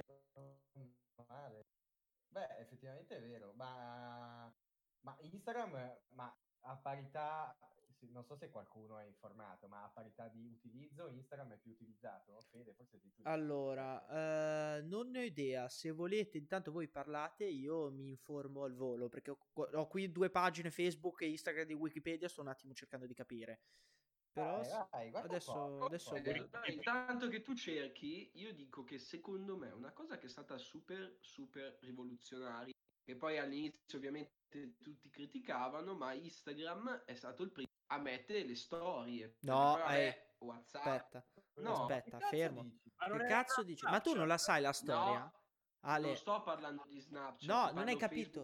Male. 1.27 1.65
Beh, 2.29 2.57
effettivamente 2.59 3.17
è 3.17 3.21
vero, 3.21 3.51
ma, 3.55 4.49
ma 5.01 5.17
Instagram, 5.19 5.99
ma 6.11 6.33
a 6.61 6.77
parità 6.77 7.53
non 8.11 8.23
so 8.23 8.35
se 8.35 8.49
qualcuno 8.49 8.97
è 8.99 9.05
informato, 9.05 9.67
ma 9.67 9.83
a 9.83 9.89
parità 9.89 10.27
di 10.27 10.45
utilizzo 10.45 11.07
Instagram 11.07 11.53
è 11.53 11.57
più 11.57 11.71
utilizzato? 11.71 12.39
Fede, 12.49 12.73
forse 12.73 12.99
di 12.99 13.11
Twitter. 13.11 13.31
Allora, 13.31 14.77
eh, 14.77 14.81
non 14.81 15.09
ne 15.09 15.19
ho 15.19 15.23
idea. 15.23 15.67
Se 15.69 15.91
volete, 15.91 16.37
intanto 16.37 16.71
voi 16.71 16.87
parlate, 16.87 17.45
io 17.45 17.89
mi 17.91 18.07
informo 18.07 18.63
al 18.63 18.73
volo, 18.73 19.09
perché 19.09 19.31
ho, 19.31 19.37
ho 19.53 19.87
qui 19.87 20.11
due 20.11 20.29
pagine 20.29 20.71
Facebook 20.71 21.21
e 21.21 21.29
Instagram 21.29 21.65
di 21.65 21.73
Wikipedia, 21.73 22.29
sto 22.29 22.41
un 22.41 22.47
attimo 22.47 22.73
cercando 22.73 23.05
di 23.05 23.13
capire. 23.13 23.61
Però 24.37 24.61
dai, 24.61 25.09
dai, 25.09 25.23
adesso, 25.23 25.79
adesso 25.79 26.15
intanto 26.67 27.27
che 27.27 27.41
tu 27.41 27.55
cerchi, 27.55 28.29
io 28.35 28.53
dico 28.53 28.83
che 28.83 28.99
secondo 28.99 29.57
me 29.57 29.71
una 29.71 29.91
cosa 29.91 30.19
che 30.19 30.27
è 30.27 30.29
stata 30.29 30.59
super, 30.59 31.17
super 31.21 31.79
rivoluzionaria, 31.81 32.71
che 33.07 33.15
poi 33.15 33.37
all'inizio 33.37 33.97
ovviamente 33.97 34.75
tutti 34.81 35.09
criticavano, 35.09 35.95
ma 35.95 36.11
Instagram 36.11 37.05
è 37.05 37.15
stato 37.15 37.41
il 37.43 37.51
primo 37.53 37.69
a 37.85 37.97
mettere 37.99 38.43
le 38.43 38.55
storie. 38.55 39.37
No, 39.43 39.77
eh, 39.87 40.33
WhatsApp. 40.39 40.85
Aspetta, 41.15 41.25
no, 41.61 41.85
aspetta, 41.85 42.19
fermo. 42.27 42.63
Dici? 42.63 42.81
Che 42.97 43.25
cazzo 43.27 43.63
dici? 43.63 43.85
Ma 43.85 44.01
tu 44.01 44.13
non 44.13 44.27
la 44.27 44.37
sai 44.37 44.61
la 44.61 44.73
storia? 44.73 45.19
No. 45.19 45.33
Ale. 45.81 46.07
Non 46.07 46.15
sto 46.17 46.41
parlando 46.43 46.83
di 46.85 46.99
Snapchat. 46.99 47.47
No, 47.47 47.71
non 47.71 47.87
hai 47.87 47.95
capito. 47.95 48.43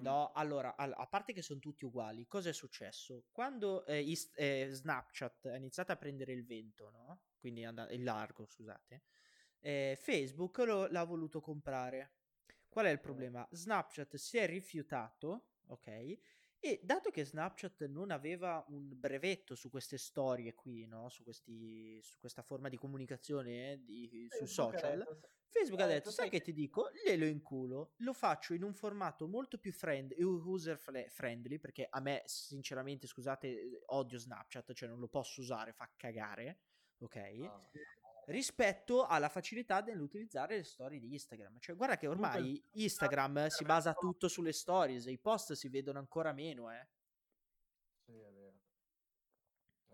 no, 0.00 0.32
allora, 0.32 0.74
a 0.74 1.06
parte 1.06 1.34
che 1.34 1.42
sono 1.42 1.58
tutti 1.58 1.84
uguali, 1.84 2.26
cosa 2.26 2.48
è 2.48 2.52
successo? 2.54 3.26
Quando 3.30 3.84
eh, 3.84 4.00
is- 4.00 4.30
eh, 4.36 4.68
Snapchat 4.70 5.46
ha 5.46 5.56
iniziato 5.56 5.92
a 5.92 5.96
prendere 5.96 6.32
il 6.32 6.46
vento, 6.46 6.88
no? 6.90 7.24
Quindi 7.38 7.62
and- 7.64 7.88
il 7.90 8.02
largo, 8.02 8.46
scusate, 8.46 9.02
eh, 9.58 9.98
Facebook 10.00 10.56
lo- 10.58 10.86
l'ha 10.86 11.04
voluto 11.04 11.42
comprare. 11.42 12.14
Qual 12.68 12.86
è 12.86 12.90
il 12.90 13.00
problema? 13.00 13.46
Snapchat 13.50 14.16
si 14.16 14.38
è 14.38 14.46
rifiutato, 14.46 15.48
ok? 15.66 16.18
E 16.60 16.80
dato 16.82 17.10
che 17.10 17.24
Snapchat 17.24 17.86
non 17.86 18.10
aveva 18.10 18.64
un 18.68 18.88
brevetto 18.98 19.54
su 19.54 19.70
queste 19.70 19.96
storie 19.96 20.54
qui, 20.54 20.86
no? 20.86 21.08
su, 21.08 21.22
questi, 21.22 22.00
su 22.02 22.18
questa 22.18 22.42
forma 22.42 22.68
di 22.68 22.76
comunicazione 22.76 23.72
eh, 23.72 23.84
di, 23.84 24.26
su 24.28 24.44
social, 24.44 24.98
detto, 24.98 25.20
Facebook 25.50 25.80
ha 25.80 25.86
detto, 25.86 26.10
sai 26.10 26.28
che 26.28 26.40
ti 26.40 26.52
dico, 26.52 26.90
glielo 26.92 27.26
inculo, 27.26 27.92
lo 27.98 28.12
faccio 28.12 28.54
in 28.54 28.64
un 28.64 28.74
formato 28.74 29.28
molto 29.28 29.58
più 29.58 29.72
friend, 29.72 30.14
user 30.18 30.76
friendly, 31.08 31.58
perché 31.58 31.86
a 31.88 32.00
me 32.00 32.22
sinceramente, 32.24 33.06
scusate, 33.06 33.82
odio 33.86 34.18
Snapchat, 34.18 34.72
cioè 34.72 34.88
non 34.88 34.98
lo 34.98 35.08
posso 35.08 35.40
usare, 35.40 35.72
fa 35.72 35.88
cagare, 35.96 36.58
ok? 36.98 37.36
Oh 37.42 37.70
rispetto 38.28 39.06
alla 39.06 39.28
facilità 39.28 39.80
nell'utilizzare 39.80 40.56
le 40.56 40.64
storie 40.64 40.98
di 40.98 41.12
Instagram. 41.12 41.58
Cioè, 41.58 41.76
guarda 41.76 41.96
che 41.96 42.06
ormai 42.06 42.62
Instagram 42.72 43.48
si 43.48 43.64
basa 43.64 43.94
tutto 43.94 44.28
sulle 44.28 44.52
stories, 44.52 45.06
i 45.06 45.18
post 45.18 45.52
si 45.52 45.68
vedono 45.68 45.98
ancora 45.98 46.32
meno, 46.32 46.70
eh. 46.70 46.86
Sì, 48.04 48.18
è 48.18 48.30
vero. 48.30 48.56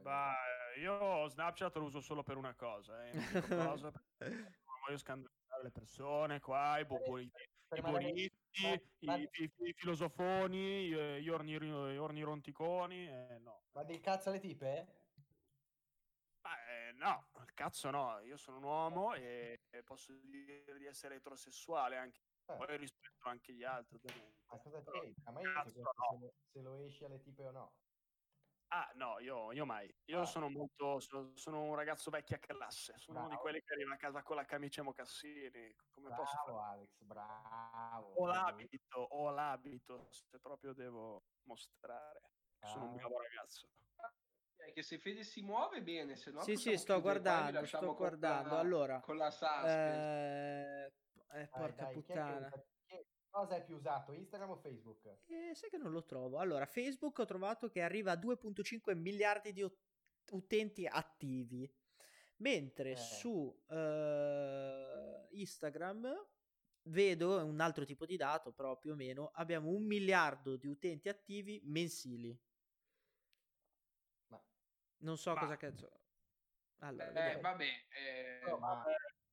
Bah, 0.03 0.35
io 0.79 1.29
Snapchat 1.29 1.77
lo 1.77 1.85
uso 1.85 2.01
solo 2.01 2.23
per 2.23 2.37
una 2.37 2.55
cosa, 2.55 3.05
eh. 3.07 3.13
cosa 3.49 3.93
voglio 4.85 4.99
scandalizzare 4.99 5.63
le 5.63 5.71
persone 5.71 6.41
qua, 6.41 6.79
i 6.79 6.85
bobolisti, 6.85 7.49
i 7.75 7.81
bolisti, 7.81 8.33
i, 8.99 9.31
i, 9.33 9.53
i, 9.59 9.73
filosofoni, 9.73 10.89
gli 10.89 11.29
orni, 11.29 11.57
orni 11.57 12.23
ronticoni, 12.23 13.09
eh, 13.09 13.39
no. 13.39 13.63
Ma 13.73 13.85
di 13.85 13.99
cazzo 14.01 14.31
le 14.31 14.41
tipe? 14.41 15.03
Eh, 16.43 16.93
no, 16.97 17.29
cazzo 17.55 17.91
no, 17.91 18.21
io 18.21 18.37
sono 18.37 18.59
un 18.59 18.65
uomo 18.65 19.15
e 19.15 19.61
posso 19.85 20.13
dire 20.13 20.77
di 20.77 20.87
essere 20.87 21.17
eterosessuale 21.17 21.97
anche 21.97 22.21
Eh, 22.47 22.57
Poi 22.57 22.77
rispetto 22.77 23.29
anche 23.29 23.55
gli 23.55 23.65
altri, 23.65 23.99
ma 24.51 24.59
cosa 24.59 24.83
c'entra? 24.83 25.33
Ma 25.33 25.41
cazzo, 25.41 25.81
questo 25.81 25.93
no. 26.21 26.33
se, 26.53 26.61
lo, 26.61 26.75
esci 26.85 27.05
alle 27.05 27.19
tipe 27.21 27.43
o 27.47 27.51
no? 27.51 27.75
Ah, 28.69 28.91
no, 28.97 29.19
io, 29.21 29.53
io 29.53 29.65
mai. 29.65 29.89
Io 30.07 30.21
Ah. 30.21 30.25
sono 30.27 30.51
molto. 30.51 30.99
Sono, 31.01 31.31
sono 31.37 31.63
un 31.63 31.75
ragazzo 31.77 32.11
vecchia 32.11 32.39
classe. 32.39 32.99
Sono 32.99 33.19
uno 33.21 33.29
di 33.29 33.35
Bravo. 33.35 33.43
quelli 33.49 33.61
che 33.63 33.73
arriva 33.73 33.95
a 33.95 33.97
casa 33.97 34.23
con 34.23 34.37
la 34.37 34.45
camicia 34.45 34.81
e 34.81 34.85
mocassini. 34.85 35.75
Come 35.91 36.09
posso 36.15 36.37
fare? 36.39 36.45
Bravo 36.53 36.61
Alex, 36.61 37.03
bravo. 37.03 38.07
Ho 38.15 38.25
bravo. 38.25 38.49
l'abito, 38.59 38.99
ho 39.01 39.31
l'abito. 39.31 40.07
Se 40.11 40.39
proprio 40.41 40.73
devo 40.75 41.25
mostrare. 41.47 42.33
Sono 42.61 42.87
un 42.87 42.91
Ah. 42.95 42.97
bravo 42.97 43.21
ragazzo. 43.21 43.69
Eh, 44.67 44.73
Che 44.73 44.83
se 44.83 44.99
Fede 44.99 45.23
si 45.25 45.43
muove 45.43 45.83
bene, 45.83 46.17
se 46.17 46.31
no 46.31 46.43
Sì, 46.43 46.57
sì, 46.57 46.77
sto 46.79 47.01
guardando, 47.01 47.65
sto 47.67 47.79
con 47.87 47.97
guardando. 47.97 48.51
la- 48.55 48.59
Allora, 48.59 49.01
con 49.01 49.17
la 49.17 49.31
suspense. 49.31 49.69
eh, 49.71 50.85
eh, 50.87 50.93
Dai, 51.29 51.49
porca 51.49 51.85
dai, 51.85 51.95
che 51.95 52.01
puttana. 52.01 52.47
usa- 52.47 52.67
chi- 52.87 53.07
cosa 53.29 53.57
è 53.57 53.65
più 53.65 53.77
usato, 53.77 54.13
Instagram 54.13 54.51
o 54.51 54.57
Facebook? 54.57 55.19
Eh, 55.27 55.55
sai 55.55 55.71
che 55.71 55.77
non 55.77 55.93
lo 55.93 56.05
trovo. 56.05 56.39
Allora, 56.39 56.67
Facebook 56.67 57.19
ho 57.19 57.25
trovato 57.25 57.69
che 57.69 57.83
arriva 57.83 58.13
a 58.13 58.17
2.5 58.17 58.95
miliardi 58.95 59.53
di 59.53 59.63
ut- 59.63 59.79
utenti 60.31 60.87
attivi, 60.87 61.71
mentre 62.39 62.93
Eh. 62.93 62.97
su 62.97 63.63
eh, 63.69 65.27
Instagram 65.31 66.27
vedo 66.87 67.45
un 67.45 67.61
altro 67.61 67.85
tipo 67.85 68.07
di 68.07 68.17
dato, 68.17 68.53
però 68.53 68.79
più 68.79 68.93
o 68.93 68.95
meno 68.95 69.31
abbiamo 69.35 69.71
un 69.71 69.85
miliardo 69.85 70.57
di 70.57 70.67
utenti 70.69 71.09
attivi 71.09 71.61
mensili. 71.65 72.39
Non 75.05 75.17
so 75.19 75.35
Ma- 75.35 75.41
cosa 75.41 75.57
cazzo. 75.57 75.91
Allora, 76.79 77.33
Eh, 77.35 77.41
vabbè, 77.41 77.65
eh, 77.65 78.39
però, 78.43 78.59
ma- 78.59 78.85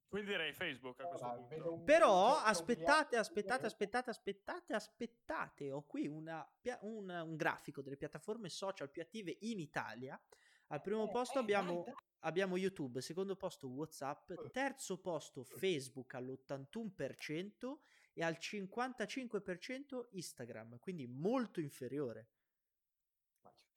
Quindi 0.07 0.31
direi 0.31 0.51
Facebook 0.53 0.99
a 0.99 1.05
questo 1.07 1.25
Ora, 1.25 1.36
punto. 1.38 1.84
Però 1.86 2.36
un 2.38 2.41
aspettate, 2.43 3.15
miliardo 3.15 3.17
aspettate, 3.17 3.65
aspettate, 3.65 4.10
aspettate, 4.10 4.73
aspettate. 4.73 5.71
Ho 5.71 5.84
qui 5.84 6.05
una 6.07 6.45
un, 6.81 7.10
un 7.10 7.36
grafico 7.38 7.81
delle 7.81 7.95
piattaforme 7.95 8.49
social 8.49 8.89
più 8.89 9.01
attive 9.01 9.38
in 9.41 9.60
Italia. 9.60 10.21
Al 10.67 10.81
primo 10.81 11.07
Eh, 11.07 11.12
posto 11.12 11.38
eh, 11.38 11.41
abbiamo, 11.41 11.86
abbiamo 12.19 12.57
YouTube, 12.57 12.99
secondo 13.01 13.38
posto 13.38 13.69
WhatsApp, 13.69 14.34
terzo 14.51 14.99
posto 14.99 15.43
Facebook 15.45 16.13
all'81% 16.13 17.77
e 18.13 18.21
al 18.23 18.38
55% 18.38 20.07
Instagram, 20.12 20.77
quindi 20.79 21.07
molto 21.07 21.62
inferiore 21.62 22.27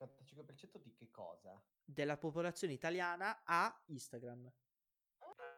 Ma 0.07 0.25
55% 0.25 0.83
di 0.83 0.93
che 0.95 1.11
cosa? 1.11 1.63
della 1.87 2.17
popolazione 2.17 2.73
italiana 2.73 3.43
a 3.45 3.83
Instagram. 3.87 4.53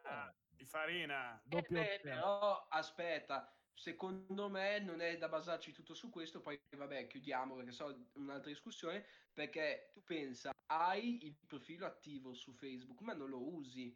Ah, 0.03 0.33
di 0.47 0.65
farina, 0.65 1.41
Eh, 1.49 1.61
beh, 1.69 1.99
però 2.01 2.67
aspetta, 2.67 3.53
secondo 3.73 4.49
me 4.49 4.79
non 4.79 5.01
è 5.01 5.17
da 5.17 5.29
basarci 5.29 5.71
tutto 5.71 5.93
su 5.93 6.09
questo, 6.09 6.41
poi 6.41 6.59
vabbè 6.75 7.07
chiudiamo 7.07 7.55
perché 7.55 7.71
so 7.71 8.09
un'altra 8.13 8.49
discussione, 8.49 9.05
perché 9.33 9.91
tu 9.93 10.03
pensa, 10.03 10.51
hai 10.65 11.25
il 11.25 11.35
profilo 11.45 11.85
attivo 11.85 12.33
su 12.33 12.53
Facebook 12.53 13.01
ma 13.01 13.13
non 13.13 13.29
lo 13.29 13.53
usi 13.53 13.95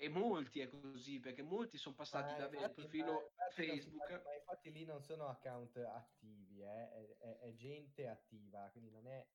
e 0.00 0.08
molti 0.08 0.60
è 0.60 0.68
così 0.68 1.18
perché 1.18 1.42
molti 1.42 1.76
sono 1.76 1.96
passati 1.96 2.32
Ma 2.32 2.38
da 2.38 2.44
avere 2.44 2.66
il 2.66 2.74
profilo 2.74 3.12
ma 3.36 3.48
Facebook. 3.50 4.06
fa- 4.06 4.22
ma 4.22 4.34
infatti 4.34 4.70
lì 4.70 4.84
non 4.84 5.02
sono 5.02 5.26
account 5.28 5.76
attivi, 5.78 6.60
eh, 6.62 6.90
è, 6.90 7.16
è- 7.18 7.38
è 7.38 7.54
gente 7.54 8.06
attiva, 8.08 8.68
quindi 8.70 8.90
non 8.90 9.06
è 9.08 9.26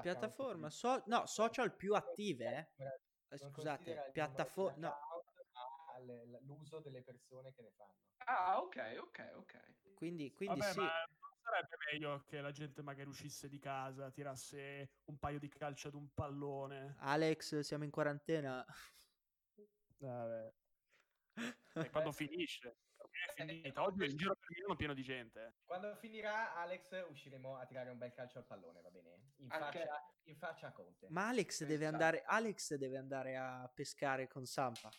Piattaforma, 0.00 0.70
so- 0.70 1.02
no, 1.06 1.26
social 1.26 1.74
più 1.76 1.94
attive, 1.94 2.74
eh. 2.76 3.34
Eh, 3.34 3.38
Scusate, 3.38 4.10
piattaforma, 4.12 4.88
no, 4.88 6.40
l'uso 6.46 6.80
delle 6.80 7.02
persone 7.02 7.52
che 7.54 7.62
ne 7.62 7.70
fanno. 7.76 8.00
Ah, 8.26 8.60
ok, 8.60 8.96
ok, 9.00 9.32
ok. 9.36 9.94
quindi, 9.94 10.32
quindi 10.32 10.60
Vabbè, 10.60 10.72
sì. 10.72 10.78
ma 10.80 10.86
non 10.86 11.30
sarebbe 11.42 11.76
meglio 11.92 12.24
che 12.24 12.40
la 12.40 12.50
gente 12.50 12.82
magari 12.82 13.08
uscisse 13.08 13.48
di 13.48 13.58
casa, 13.58 14.10
tirasse 14.10 14.88
un 15.06 15.18
paio 15.18 15.38
di 15.38 15.48
calci 15.48 15.88
ad 15.88 15.94
un 15.94 16.08
pallone. 16.12 16.96
Alex, 16.98 17.60
siamo 17.60 17.84
in 17.84 17.90
quarantena. 17.90 18.64
Vabbè. 19.98 20.52
E 21.74 21.90
quando 21.90 22.12
finisce? 22.12 22.81
È 23.34 23.44
finita. 23.44 23.82
Oggi 23.82 24.04
in 24.10 24.16
giro 24.16 24.34
per 24.34 24.48
Milano 24.50 24.76
pieno 24.76 24.94
di 24.94 25.02
gente. 25.02 25.54
Quando 25.64 25.94
finirà 25.96 26.54
Alex 26.56 27.06
usciremo 27.08 27.56
a 27.56 27.64
tirare 27.66 27.90
un 27.90 27.98
bel 27.98 28.12
calcio 28.12 28.38
al 28.38 28.44
pallone, 28.44 28.80
va 28.80 28.90
bene? 28.90 29.32
In, 29.36 29.50
Anche- 29.50 29.78
faccia, 29.86 30.12
in 30.24 30.36
faccia 30.36 30.66
a 30.68 30.72
Conte. 30.72 31.06
Ma 31.10 31.28
Alex 31.28 31.64
deve, 31.64 31.86
andare, 31.86 32.22
Alex 32.24 32.74
deve 32.74 32.98
andare 32.98 33.36
a 33.36 33.70
pescare 33.72 34.26
con 34.28 34.44
Sampa. 34.44 34.90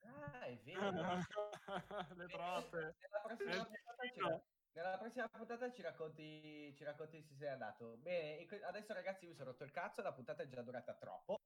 Ah, 0.00 0.44
è 0.44 0.56
vero. 0.58 0.90
Le 2.16 2.26
troppe. 2.26 2.96
Nella 2.98 3.20
prossima, 3.22 3.50
Nel 3.54 3.66
puntata 3.66 4.02
ci, 4.02 4.08
destino. 4.08 4.44
nella 4.72 4.98
prossima 4.98 5.28
puntata 5.28 5.72
ci 5.72 5.82
racconti, 5.82 6.74
ci 6.76 6.84
racconti 6.84 7.22
se 7.22 7.34
sei 7.34 7.48
andato. 7.48 7.96
Bene, 7.98 8.46
adesso 8.64 8.92
ragazzi 8.92 9.26
mi 9.26 9.34
sono 9.34 9.50
rotto 9.50 9.64
il 9.64 9.70
cazzo, 9.70 10.02
la 10.02 10.12
puntata 10.12 10.42
è 10.42 10.46
già 10.46 10.62
durata 10.62 10.94
troppo. 10.94 11.36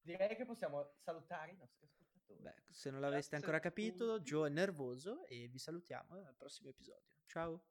Direi 0.00 0.34
che 0.34 0.44
possiamo 0.44 0.94
salutare 0.98 1.52
i 1.52 1.56
nostri 1.56 1.84
ascoltatori. 1.84 2.01
Beh, 2.38 2.54
se 2.70 2.90
non 2.90 3.00
l'aveste 3.00 3.36
ancora 3.36 3.58
capito. 3.58 4.20
Joe 4.20 4.48
è 4.48 4.52
nervoso 4.52 5.26
e 5.26 5.48
vi 5.48 5.58
salutiamo 5.58 6.14
al 6.26 6.34
prossimo 6.36 6.70
episodio. 6.70 7.10
Ciao. 7.26 7.64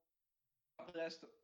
A 0.75 0.85
presto. 0.85 1.40